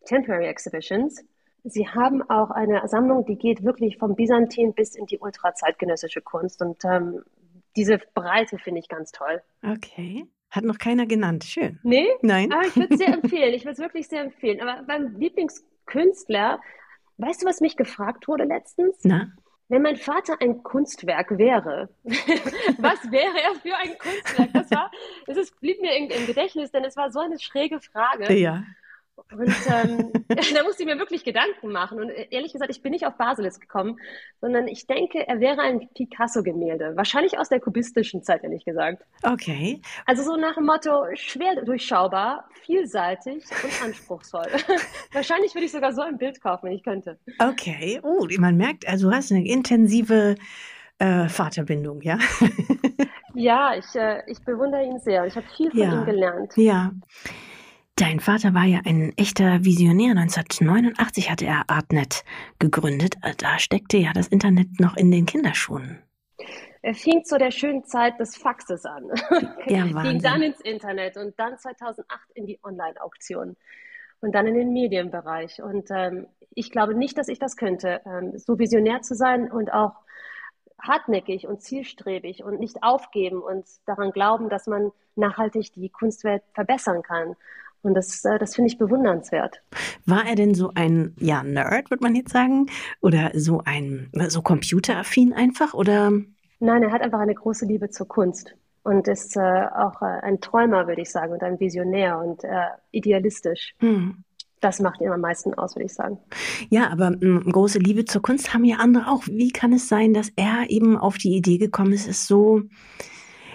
Temporary 0.05 0.45
Exhibitions, 0.45 1.23
sie 1.63 1.87
haben 1.87 2.21
auch 2.29 2.51
eine 2.51 2.87
Sammlung, 2.87 3.25
die 3.25 3.37
geht 3.37 3.63
wirklich 3.63 3.97
vom 3.97 4.15
Byzantin 4.15 4.73
bis 4.73 4.95
in 4.95 5.05
die 5.05 5.19
ultrazeitgenössische 5.19 6.21
Kunst. 6.21 6.61
Und 6.61 6.83
ähm, 6.85 7.23
diese 7.75 7.99
Breite 8.13 8.57
finde 8.57 8.79
ich 8.79 8.89
ganz 8.89 9.11
toll. 9.11 9.41
Okay. 9.63 10.25
Hat 10.49 10.65
noch 10.65 10.79
keiner 10.79 11.05
genannt. 11.05 11.45
Schön. 11.45 11.79
Nee? 11.83 12.07
Nein? 12.21 12.51
Aber 12.51 12.65
ich 12.65 12.75
würde 12.75 12.93
es 12.93 12.99
sehr 12.99 13.13
empfehlen. 13.13 13.53
Ich 13.53 13.63
würde 13.63 13.73
es 13.73 13.79
wirklich 13.79 14.07
sehr 14.07 14.21
empfehlen. 14.21 14.61
Aber 14.61 14.83
beim 14.83 15.15
Lieblingskünstler, 15.15 16.59
weißt 17.17 17.43
du, 17.43 17.45
was 17.45 17.61
mich 17.61 17.77
gefragt 17.77 18.27
wurde 18.27 18.43
letztens? 18.43 18.97
Na? 19.03 19.31
Wenn 19.69 19.83
mein 19.83 19.95
Vater 19.95 20.35
ein 20.41 20.63
Kunstwerk 20.63 21.37
wäre, 21.37 21.87
was 22.03 23.09
wäre 23.09 23.39
er 23.41 23.55
für 23.61 23.77
ein 23.77 23.97
Kunstwerk? 23.97 24.49
Das 24.51 24.69
war, 24.71 24.91
ist, 25.27 25.57
blieb 25.61 25.79
mir 25.79 25.95
im, 25.95 26.09
im 26.09 26.27
Gedächtnis, 26.27 26.71
denn 26.71 26.83
es 26.83 26.97
war 26.97 27.09
so 27.09 27.19
eine 27.19 27.39
schräge 27.39 27.79
Frage. 27.79 28.33
Ja. 28.33 28.63
Und 29.31 29.53
ähm, 29.67 30.11
da 30.27 30.63
musste 30.63 30.83
ich 30.83 30.85
mir 30.85 30.97
wirklich 30.97 31.23
Gedanken 31.23 31.71
machen. 31.71 31.99
Und 31.99 32.09
äh, 32.09 32.27
ehrlich 32.31 32.53
gesagt, 32.53 32.71
ich 32.71 32.81
bin 32.81 32.91
nicht 32.91 33.05
auf 33.05 33.15
Baselis 33.17 33.59
gekommen, 33.59 33.99
sondern 34.41 34.67
ich 34.67 34.87
denke, 34.87 35.27
er 35.27 35.39
wäre 35.39 35.61
ein 35.61 35.89
Picasso-Gemälde. 35.93 36.93
Wahrscheinlich 36.95 37.37
aus 37.37 37.49
der 37.49 37.59
kubistischen 37.59 38.23
Zeit, 38.23 38.43
ehrlich 38.43 38.65
gesagt. 38.65 39.03
Okay. 39.23 39.81
Also 40.05 40.23
so 40.23 40.35
nach 40.35 40.55
dem 40.55 40.65
Motto, 40.65 41.05
schwer 41.15 41.55
durchschaubar, 41.63 42.49
vielseitig 42.63 43.43
und 43.63 43.83
anspruchsvoll. 43.83 44.47
Wahrscheinlich 45.13 45.53
würde 45.55 45.65
ich 45.65 45.71
sogar 45.71 45.93
so 45.93 46.01
ein 46.01 46.17
Bild 46.17 46.41
kaufen, 46.41 46.67
wenn 46.67 46.73
ich 46.73 46.83
könnte. 46.83 47.17
Okay. 47.39 47.99
Oh, 48.03 48.27
man 48.39 48.57
merkt, 48.57 48.87
also 48.87 49.09
du 49.09 49.15
hast 49.15 49.31
eine 49.31 49.45
intensive 49.45 50.35
äh, 50.99 51.27
Vaterbindung, 51.29 52.01
ja? 52.01 52.17
Ja, 53.33 53.75
ich, 53.75 53.95
äh, 53.95 54.23
ich 54.27 54.41
bewundere 54.43 54.83
ihn 54.83 54.99
sehr. 54.99 55.25
Ich 55.25 55.35
habe 55.37 55.47
viel 55.55 55.71
von 55.71 55.79
Ja. 55.79 55.93
ihm 55.93 56.05
gelernt. 56.05 56.51
ja. 56.57 56.91
Dein 58.01 58.19
Vater 58.19 58.55
war 58.55 58.65
ja 58.65 58.79
ein 58.83 59.13
echter 59.15 59.63
Visionär. 59.63 60.17
1989 60.17 61.29
hatte 61.29 61.45
er 61.45 61.69
Artnet 61.69 62.23
gegründet. 62.57 63.13
Da 63.37 63.59
steckte 63.59 63.97
ja 63.97 64.11
das 64.11 64.27
Internet 64.27 64.79
noch 64.79 64.97
in 64.97 65.11
den 65.11 65.27
Kinderschuhen. 65.27 66.01
Er 66.81 66.95
fing 66.95 67.23
zu 67.23 67.37
der 67.37 67.51
schönen 67.51 67.85
Zeit 67.85 68.19
des 68.19 68.35
Faxes 68.35 68.85
an. 68.85 69.11
Ja, 69.67 69.85
Ging 70.01 70.19
dann 70.19 70.41
ins 70.41 70.59
Internet 70.61 71.15
und 71.15 71.39
dann 71.39 71.59
2008 71.59 72.31
in 72.33 72.47
die 72.47 72.59
Online-Auktion 72.63 73.55
und 74.21 74.31
dann 74.33 74.47
in 74.47 74.55
den 74.55 74.73
Medienbereich. 74.73 75.61
Und 75.61 75.91
ähm, 75.91 76.25
ich 76.55 76.71
glaube 76.71 76.95
nicht, 76.95 77.19
dass 77.19 77.27
ich 77.27 77.37
das 77.37 77.55
könnte, 77.55 78.01
ähm, 78.07 78.35
so 78.35 78.57
visionär 78.57 79.03
zu 79.03 79.13
sein 79.13 79.51
und 79.51 79.71
auch 79.71 79.93
hartnäckig 80.81 81.45
und 81.45 81.61
zielstrebig 81.61 82.43
und 82.43 82.59
nicht 82.59 82.81
aufgeben 82.81 83.43
und 83.43 83.67
daran 83.85 84.09
glauben, 84.09 84.49
dass 84.49 84.65
man 84.65 84.91
nachhaltig 85.15 85.71
die 85.73 85.89
Kunstwelt 85.89 86.41
verbessern 86.55 87.03
kann. 87.03 87.35
Und 87.83 87.95
das, 87.95 88.23
äh, 88.25 88.37
das 88.37 88.55
finde 88.55 88.69
ich 88.69 88.77
bewundernswert. 88.77 89.61
War 90.05 90.25
er 90.27 90.35
denn 90.35 90.53
so 90.53 90.71
ein, 90.75 91.15
ja, 91.19 91.43
Nerd, 91.43 91.89
würde 91.89 92.03
man 92.03 92.15
jetzt 92.15 92.31
sagen? 92.31 92.67
Oder 93.01 93.31
so 93.33 93.61
ein, 93.65 94.09
so 94.27 94.41
computeraffin 94.41 95.33
einfach? 95.33 95.73
Oder? 95.73 96.11
Nein, 96.59 96.83
er 96.83 96.91
hat 96.91 97.01
einfach 97.01 97.19
eine 97.19 97.33
große 97.33 97.65
Liebe 97.65 97.89
zur 97.89 98.07
Kunst 98.07 98.55
und 98.83 99.07
ist 99.07 99.35
äh, 99.35 99.39
auch 99.39 100.01
äh, 100.01 100.21
ein 100.21 100.41
Träumer, 100.41 100.87
würde 100.87 101.01
ich 101.01 101.11
sagen, 101.11 101.33
und 101.33 101.43
ein 101.43 101.59
Visionär 101.59 102.19
und 102.19 102.43
äh, 102.43 102.67
idealistisch. 102.91 103.73
Hm. 103.79 104.23
Das 104.59 104.79
macht 104.79 105.01
ihn 105.01 105.09
am 105.09 105.21
meisten 105.21 105.55
aus, 105.55 105.75
würde 105.75 105.85
ich 105.85 105.93
sagen. 105.93 106.19
Ja, 106.69 106.91
aber 106.91 107.09
mh, 107.09 107.51
große 107.51 107.79
Liebe 107.79 108.05
zur 108.05 108.21
Kunst 108.21 108.53
haben 108.53 108.63
ja 108.63 108.77
andere 108.77 109.07
auch. 109.07 109.25
Wie 109.25 109.51
kann 109.51 109.73
es 109.73 109.87
sein, 109.89 110.13
dass 110.13 110.31
er 110.35 110.69
eben 110.69 110.97
auf 110.97 111.17
die 111.17 111.35
Idee 111.35 111.57
gekommen 111.57 111.93
ist, 111.93 112.07
es 112.07 112.27
so 112.27 112.61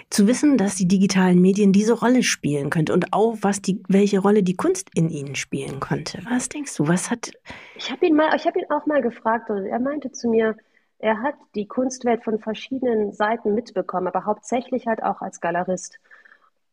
zu 0.09 0.27
wissen, 0.27 0.57
dass 0.57 0.75
die 0.75 0.87
digitalen 0.87 1.41
Medien 1.41 1.73
diese 1.73 1.93
Rolle 1.93 2.23
spielen 2.23 2.69
könnte 2.69 2.93
und 2.93 3.13
auch 3.13 3.37
was 3.41 3.61
die, 3.61 3.83
welche 3.87 4.19
Rolle 4.19 4.43
die 4.43 4.55
Kunst 4.55 4.89
in 4.95 5.09
ihnen 5.09 5.35
spielen 5.35 5.79
konnte? 5.79 6.21
Was 6.29 6.49
denkst 6.49 6.75
du? 6.77 6.87
Was 6.87 7.11
hat, 7.11 7.31
Ich 7.75 7.91
habe 7.91 8.05
ihn 8.05 8.15
mal, 8.15 8.35
ich 8.35 8.45
habe 8.45 8.59
ihn 8.59 8.65
auch 8.69 8.85
mal 8.85 9.01
gefragt 9.01 9.49
und 9.49 9.65
er 9.65 9.79
meinte 9.79 10.11
zu 10.11 10.29
mir, 10.29 10.55
er 10.99 11.21
hat 11.21 11.35
die 11.55 11.67
Kunstwelt 11.67 12.23
von 12.23 12.39
verschiedenen 12.39 13.13
Seiten 13.13 13.53
mitbekommen, 13.53 14.07
aber 14.07 14.25
hauptsächlich 14.25 14.87
halt 14.87 15.03
auch 15.03 15.21
als 15.21 15.41
Galerist. 15.41 15.99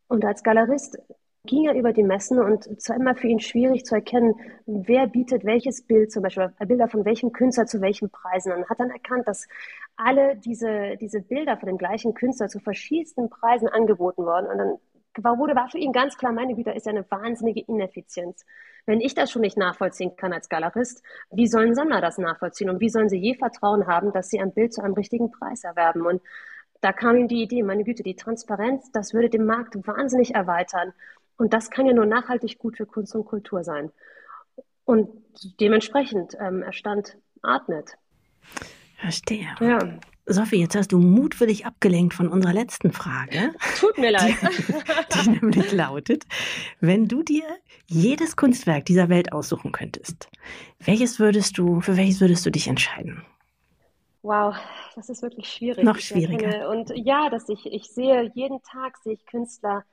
Und 0.09 0.25
als 0.25 0.43
Galerist 0.43 0.99
ging 1.47 1.67
er 1.67 1.75
über 1.75 1.93
die 1.93 2.03
Messen 2.03 2.39
und 2.39 2.67
es 2.67 2.89
war 2.89 2.97
immer 2.97 3.15
für 3.15 3.29
ihn 3.29 3.41
schwierig 3.41 3.85
zu 3.85 3.95
erkennen, 3.95 4.35
wer 4.67 5.07
bietet 5.07 5.45
welches 5.45 5.83
Bild, 5.83 6.11
zum 6.11 6.23
Beispiel 6.23 6.51
Bilder 6.67 6.89
von 6.89 7.05
welchem 7.05 7.33
Künstler 7.33 7.67
zu 7.67 7.81
welchen 7.81 8.11
Preisen. 8.11 8.53
Und 8.53 8.69
hat 8.69 8.81
dann 8.81 8.91
erkannt, 8.91 9.29
dass 9.29 9.47
alle 9.97 10.37
diese, 10.37 10.97
diese 11.01 11.21
Bilder 11.21 11.59
von 11.59 11.67
dem 11.67 11.79
gleichen 11.79 12.15
Künstler 12.15 12.49
zu 12.49 12.61
verschiedensten 12.61 13.29
Preisen 13.29 13.69
angeboten 13.69 14.25
wurden. 14.25 14.47
Und 14.47 14.59
dann 14.59 14.79
war, 15.19 15.39
wurde, 15.39 15.55
war 15.55 15.69
für 15.69 15.79
ihn 15.79 15.93
ganz 15.93 16.17
klar, 16.17 16.33
meine 16.33 16.55
Güte, 16.55 16.71
ist 16.71 16.87
ja 16.87 16.93
eine 16.93 17.09
wahnsinnige 17.11 17.61
Ineffizienz. 17.61 18.45
Wenn 18.87 19.01
ich 19.01 19.15
das 19.15 19.31
schon 19.31 19.43
nicht 19.43 19.57
nachvollziehen 19.57 20.17
kann 20.17 20.33
als 20.33 20.49
Galerist, 20.49 21.03
wie 21.31 21.47
sollen 21.47 21.75
Sammler 21.75 22.01
das 22.01 22.19
nachvollziehen? 22.19 22.71
Und 22.71 22.81
wie 22.81 22.89
sollen 22.89 23.09
sie 23.11 23.19
je 23.19 23.35
Vertrauen 23.35 23.87
haben, 23.87 24.13
dass 24.13 24.29
sie 24.29 24.41
ein 24.41 24.53
Bild 24.53 24.73
zu 24.73 24.83
einem 24.83 24.95
richtigen 24.95 25.31
Preis 25.31 25.63
erwerben? 25.63 26.07
Und 26.07 26.23
da 26.81 26.93
kam 26.93 27.17
ihm 27.17 27.29
die 27.29 27.43
Idee, 27.43 27.63
meine 27.63 27.85
Güte, 27.85 28.03
die 28.03 28.17
Transparenz, 28.17 28.91
das 28.93 29.15
würde 29.15 29.31
den 29.31 29.47
Markt 29.47 29.75
wahnsinnig 29.87 30.35
erweitern. 30.35 30.93
Und 31.37 31.53
das 31.53 31.71
kann 31.71 31.87
ja 31.87 31.93
nur 31.93 32.07
nachhaltig 32.07 32.59
gut 32.59 32.77
für 32.77 32.87
Kunst 32.87 33.15
und 33.15 33.25
Kultur 33.25 33.65
sein. 33.65 33.91
Und 34.85 35.09
dementsprechend 35.61 36.37
ähm, 36.39 36.63
erstand 36.63 37.17
Artnet. 37.43 37.97
verstehe. 38.97 39.49
Ja, 39.61 39.99
Sophie, 40.27 40.57
jetzt 40.57 40.75
hast 40.75 40.93
du 40.93 40.99
mutwillig 40.99 41.67
abgelenkt 41.67 42.15
von 42.15 42.29
unserer 42.29 42.55
letzten 42.55 42.93
Frage, 42.93 43.53
tut 43.79 43.99
mir 43.99 44.11
leid. 44.11 44.35
die 45.15 45.31
nämlich 45.31 45.71
lautet, 45.71 46.25
wenn 46.81 47.09
du 47.09 47.23
dir 47.23 47.45
jedes 47.87 48.35
Kunstwerk 48.35 48.87
dieser 48.87 49.11
Welt 49.11 49.33
aussuchen 49.33 49.73
könntest, 49.73 50.29
welches 50.79 51.19
würdest 51.19 51.59
du, 51.59 51.83
für 51.83 51.99
welches 51.99 52.23
würdest 52.23 52.47
du 52.47 52.51
dich 52.51 52.69
entscheiden? 52.69 53.23
Wow, 54.23 54.57
das 54.95 55.11
ist 55.11 55.21
wirklich 55.21 55.49
schwierig. 55.49 55.85
Noch 55.85 55.99
schwieriger. 55.99 56.71
Und 56.71 56.91
ja, 56.95 57.29
dass 57.29 57.51
ich, 57.51 57.67
ich 57.67 57.91
sehe, 57.91 58.31
jeden 58.35 58.63
Tag 58.63 58.97
sehe 59.03 59.13
ich 59.13 59.27
Künstler, 59.27 59.85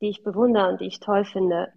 die 0.00 0.08
ich 0.08 0.22
bewundere 0.22 0.68
und 0.70 0.80
die 0.80 0.86
ich 0.86 1.00
toll 1.00 1.24
finde. 1.24 1.72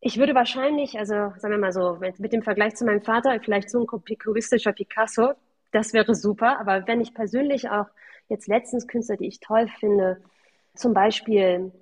Ich 0.00 0.18
würde 0.18 0.34
wahrscheinlich, 0.34 0.98
also 0.98 1.14
sagen 1.14 1.50
wir 1.50 1.58
mal 1.58 1.72
so, 1.72 1.96
mit, 2.00 2.20
mit 2.20 2.32
dem 2.32 2.42
Vergleich 2.42 2.76
zu 2.76 2.84
meinem 2.84 3.02
Vater, 3.02 3.38
vielleicht 3.42 3.70
so 3.70 3.80
ein 3.80 3.86
kubistischer 3.86 4.72
Picasso, 4.72 5.32
das 5.72 5.92
wäre 5.92 6.14
super. 6.14 6.60
Aber 6.60 6.86
wenn 6.86 7.00
ich 7.00 7.14
persönlich 7.14 7.68
auch 7.68 7.86
jetzt 8.28 8.46
letztens 8.46 8.86
Künstler, 8.86 9.16
die 9.16 9.26
ich 9.26 9.40
toll 9.40 9.68
finde, 9.80 10.22
zum 10.74 10.94
Beispiel 10.94 11.72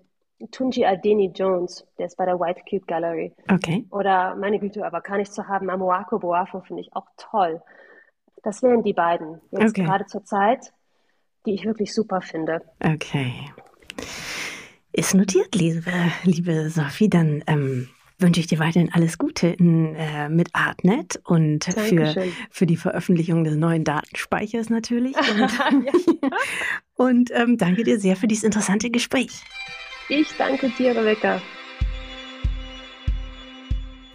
Tunji 0.51 0.85
Adeni 0.85 1.31
Jones, 1.35 1.87
der 1.99 2.07
ist 2.07 2.17
bei 2.17 2.25
der 2.25 2.39
White 2.41 2.63
Cube 2.69 2.87
Gallery. 2.87 3.35
Okay. 3.51 3.87
Oder 3.91 4.35
meine 4.37 4.59
Güte, 4.59 4.85
aber 4.85 5.01
kann 5.01 5.21
ich 5.21 5.31
zu 5.31 5.49
haben, 5.49 5.71
Amoako 5.71 6.19
Boafo 6.19 6.61
finde 6.61 6.83
ich 6.83 6.95
auch 6.95 7.07
toll. 7.17 7.63
Das 8.43 8.63
wären 8.63 8.83
die 8.83 8.93
beiden 8.93 9.41
jetzt 9.51 9.71
Okay. 9.71 9.85
gerade 9.85 10.07
zur 10.07 10.25
Zeit, 10.25 10.73
die 11.47 11.55
ich 11.55 11.65
wirklich 11.65 11.93
super 11.95 12.21
finde. 12.21 12.61
Okay. 12.85 13.33
Ist 14.97 15.13
notiert, 15.13 15.55
liebe, 15.55 15.93
liebe 16.25 16.71
Sophie. 16.71 17.11
Dann 17.11 17.45
ähm, 17.47 17.91
wünsche 18.19 18.41
ich 18.41 18.47
dir 18.47 18.59
weiterhin 18.59 18.91
alles 18.95 19.19
Gute 19.19 19.49
in, 19.49 19.95
äh, 19.95 20.31
mit 20.31 20.49
Artnet 20.55 21.21
und 21.25 21.65
für, 21.65 21.97
Dankeschön. 21.97 22.33
für 22.51 22.65
die 22.65 22.79
Veröffentlichung 22.79 23.45
des 23.45 23.57
neuen 23.57 23.85
Datenspeichers 23.85 24.71
natürlich. 24.71 25.15
Und, 26.97 27.29
und 27.29 27.31
ähm, 27.35 27.59
danke 27.59 27.85
dir 27.85 28.01
sehr 28.01 28.17
für 28.17 28.27
dieses 28.27 28.43
interessante 28.43 28.89
Gespräch. 28.89 29.43
Ich 30.09 30.29
danke 30.39 30.71
dir, 30.71 30.97
Rebecca. 30.97 31.43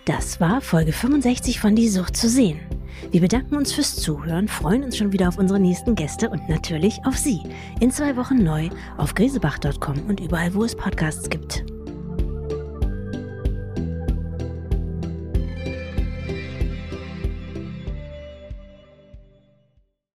Das 0.06 0.42
war 0.42 0.62
Folge 0.62 0.94
65 0.94 1.60
von 1.60 1.76
Die 1.76 1.90
Sucht 1.90 2.18
zu 2.18 2.28
sehen. 2.28 2.60
Wir 3.10 3.22
bedanken 3.22 3.56
uns 3.56 3.74
fürs 3.74 3.96
Zuhören, 3.96 4.48
freuen 4.48 4.84
uns 4.84 4.98
schon 4.98 5.12
wieder 5.12 5.28
auf 5.28 5.38
unsere 5.38 5.60
nächsten 5.60 5.96
Gäste 5.96 6.30
und 6.30 6.48
natürlich 6.48 7.00
auf 7.06 7.18
Sie. 7.18 7.42
In 7.80 7.92
zwei 7.92 8.16
Wochen 8.16 8.44
neu 8.44 8.70
auf 8.98 9.16
gresebach.com 9.16 10.04
und 10.08 10.20
überall, 10.20 10.54
wo 10.54 10.64
es 10.64 10.76
Podcasts 10.76 11.30
gibt. 11.30 11.66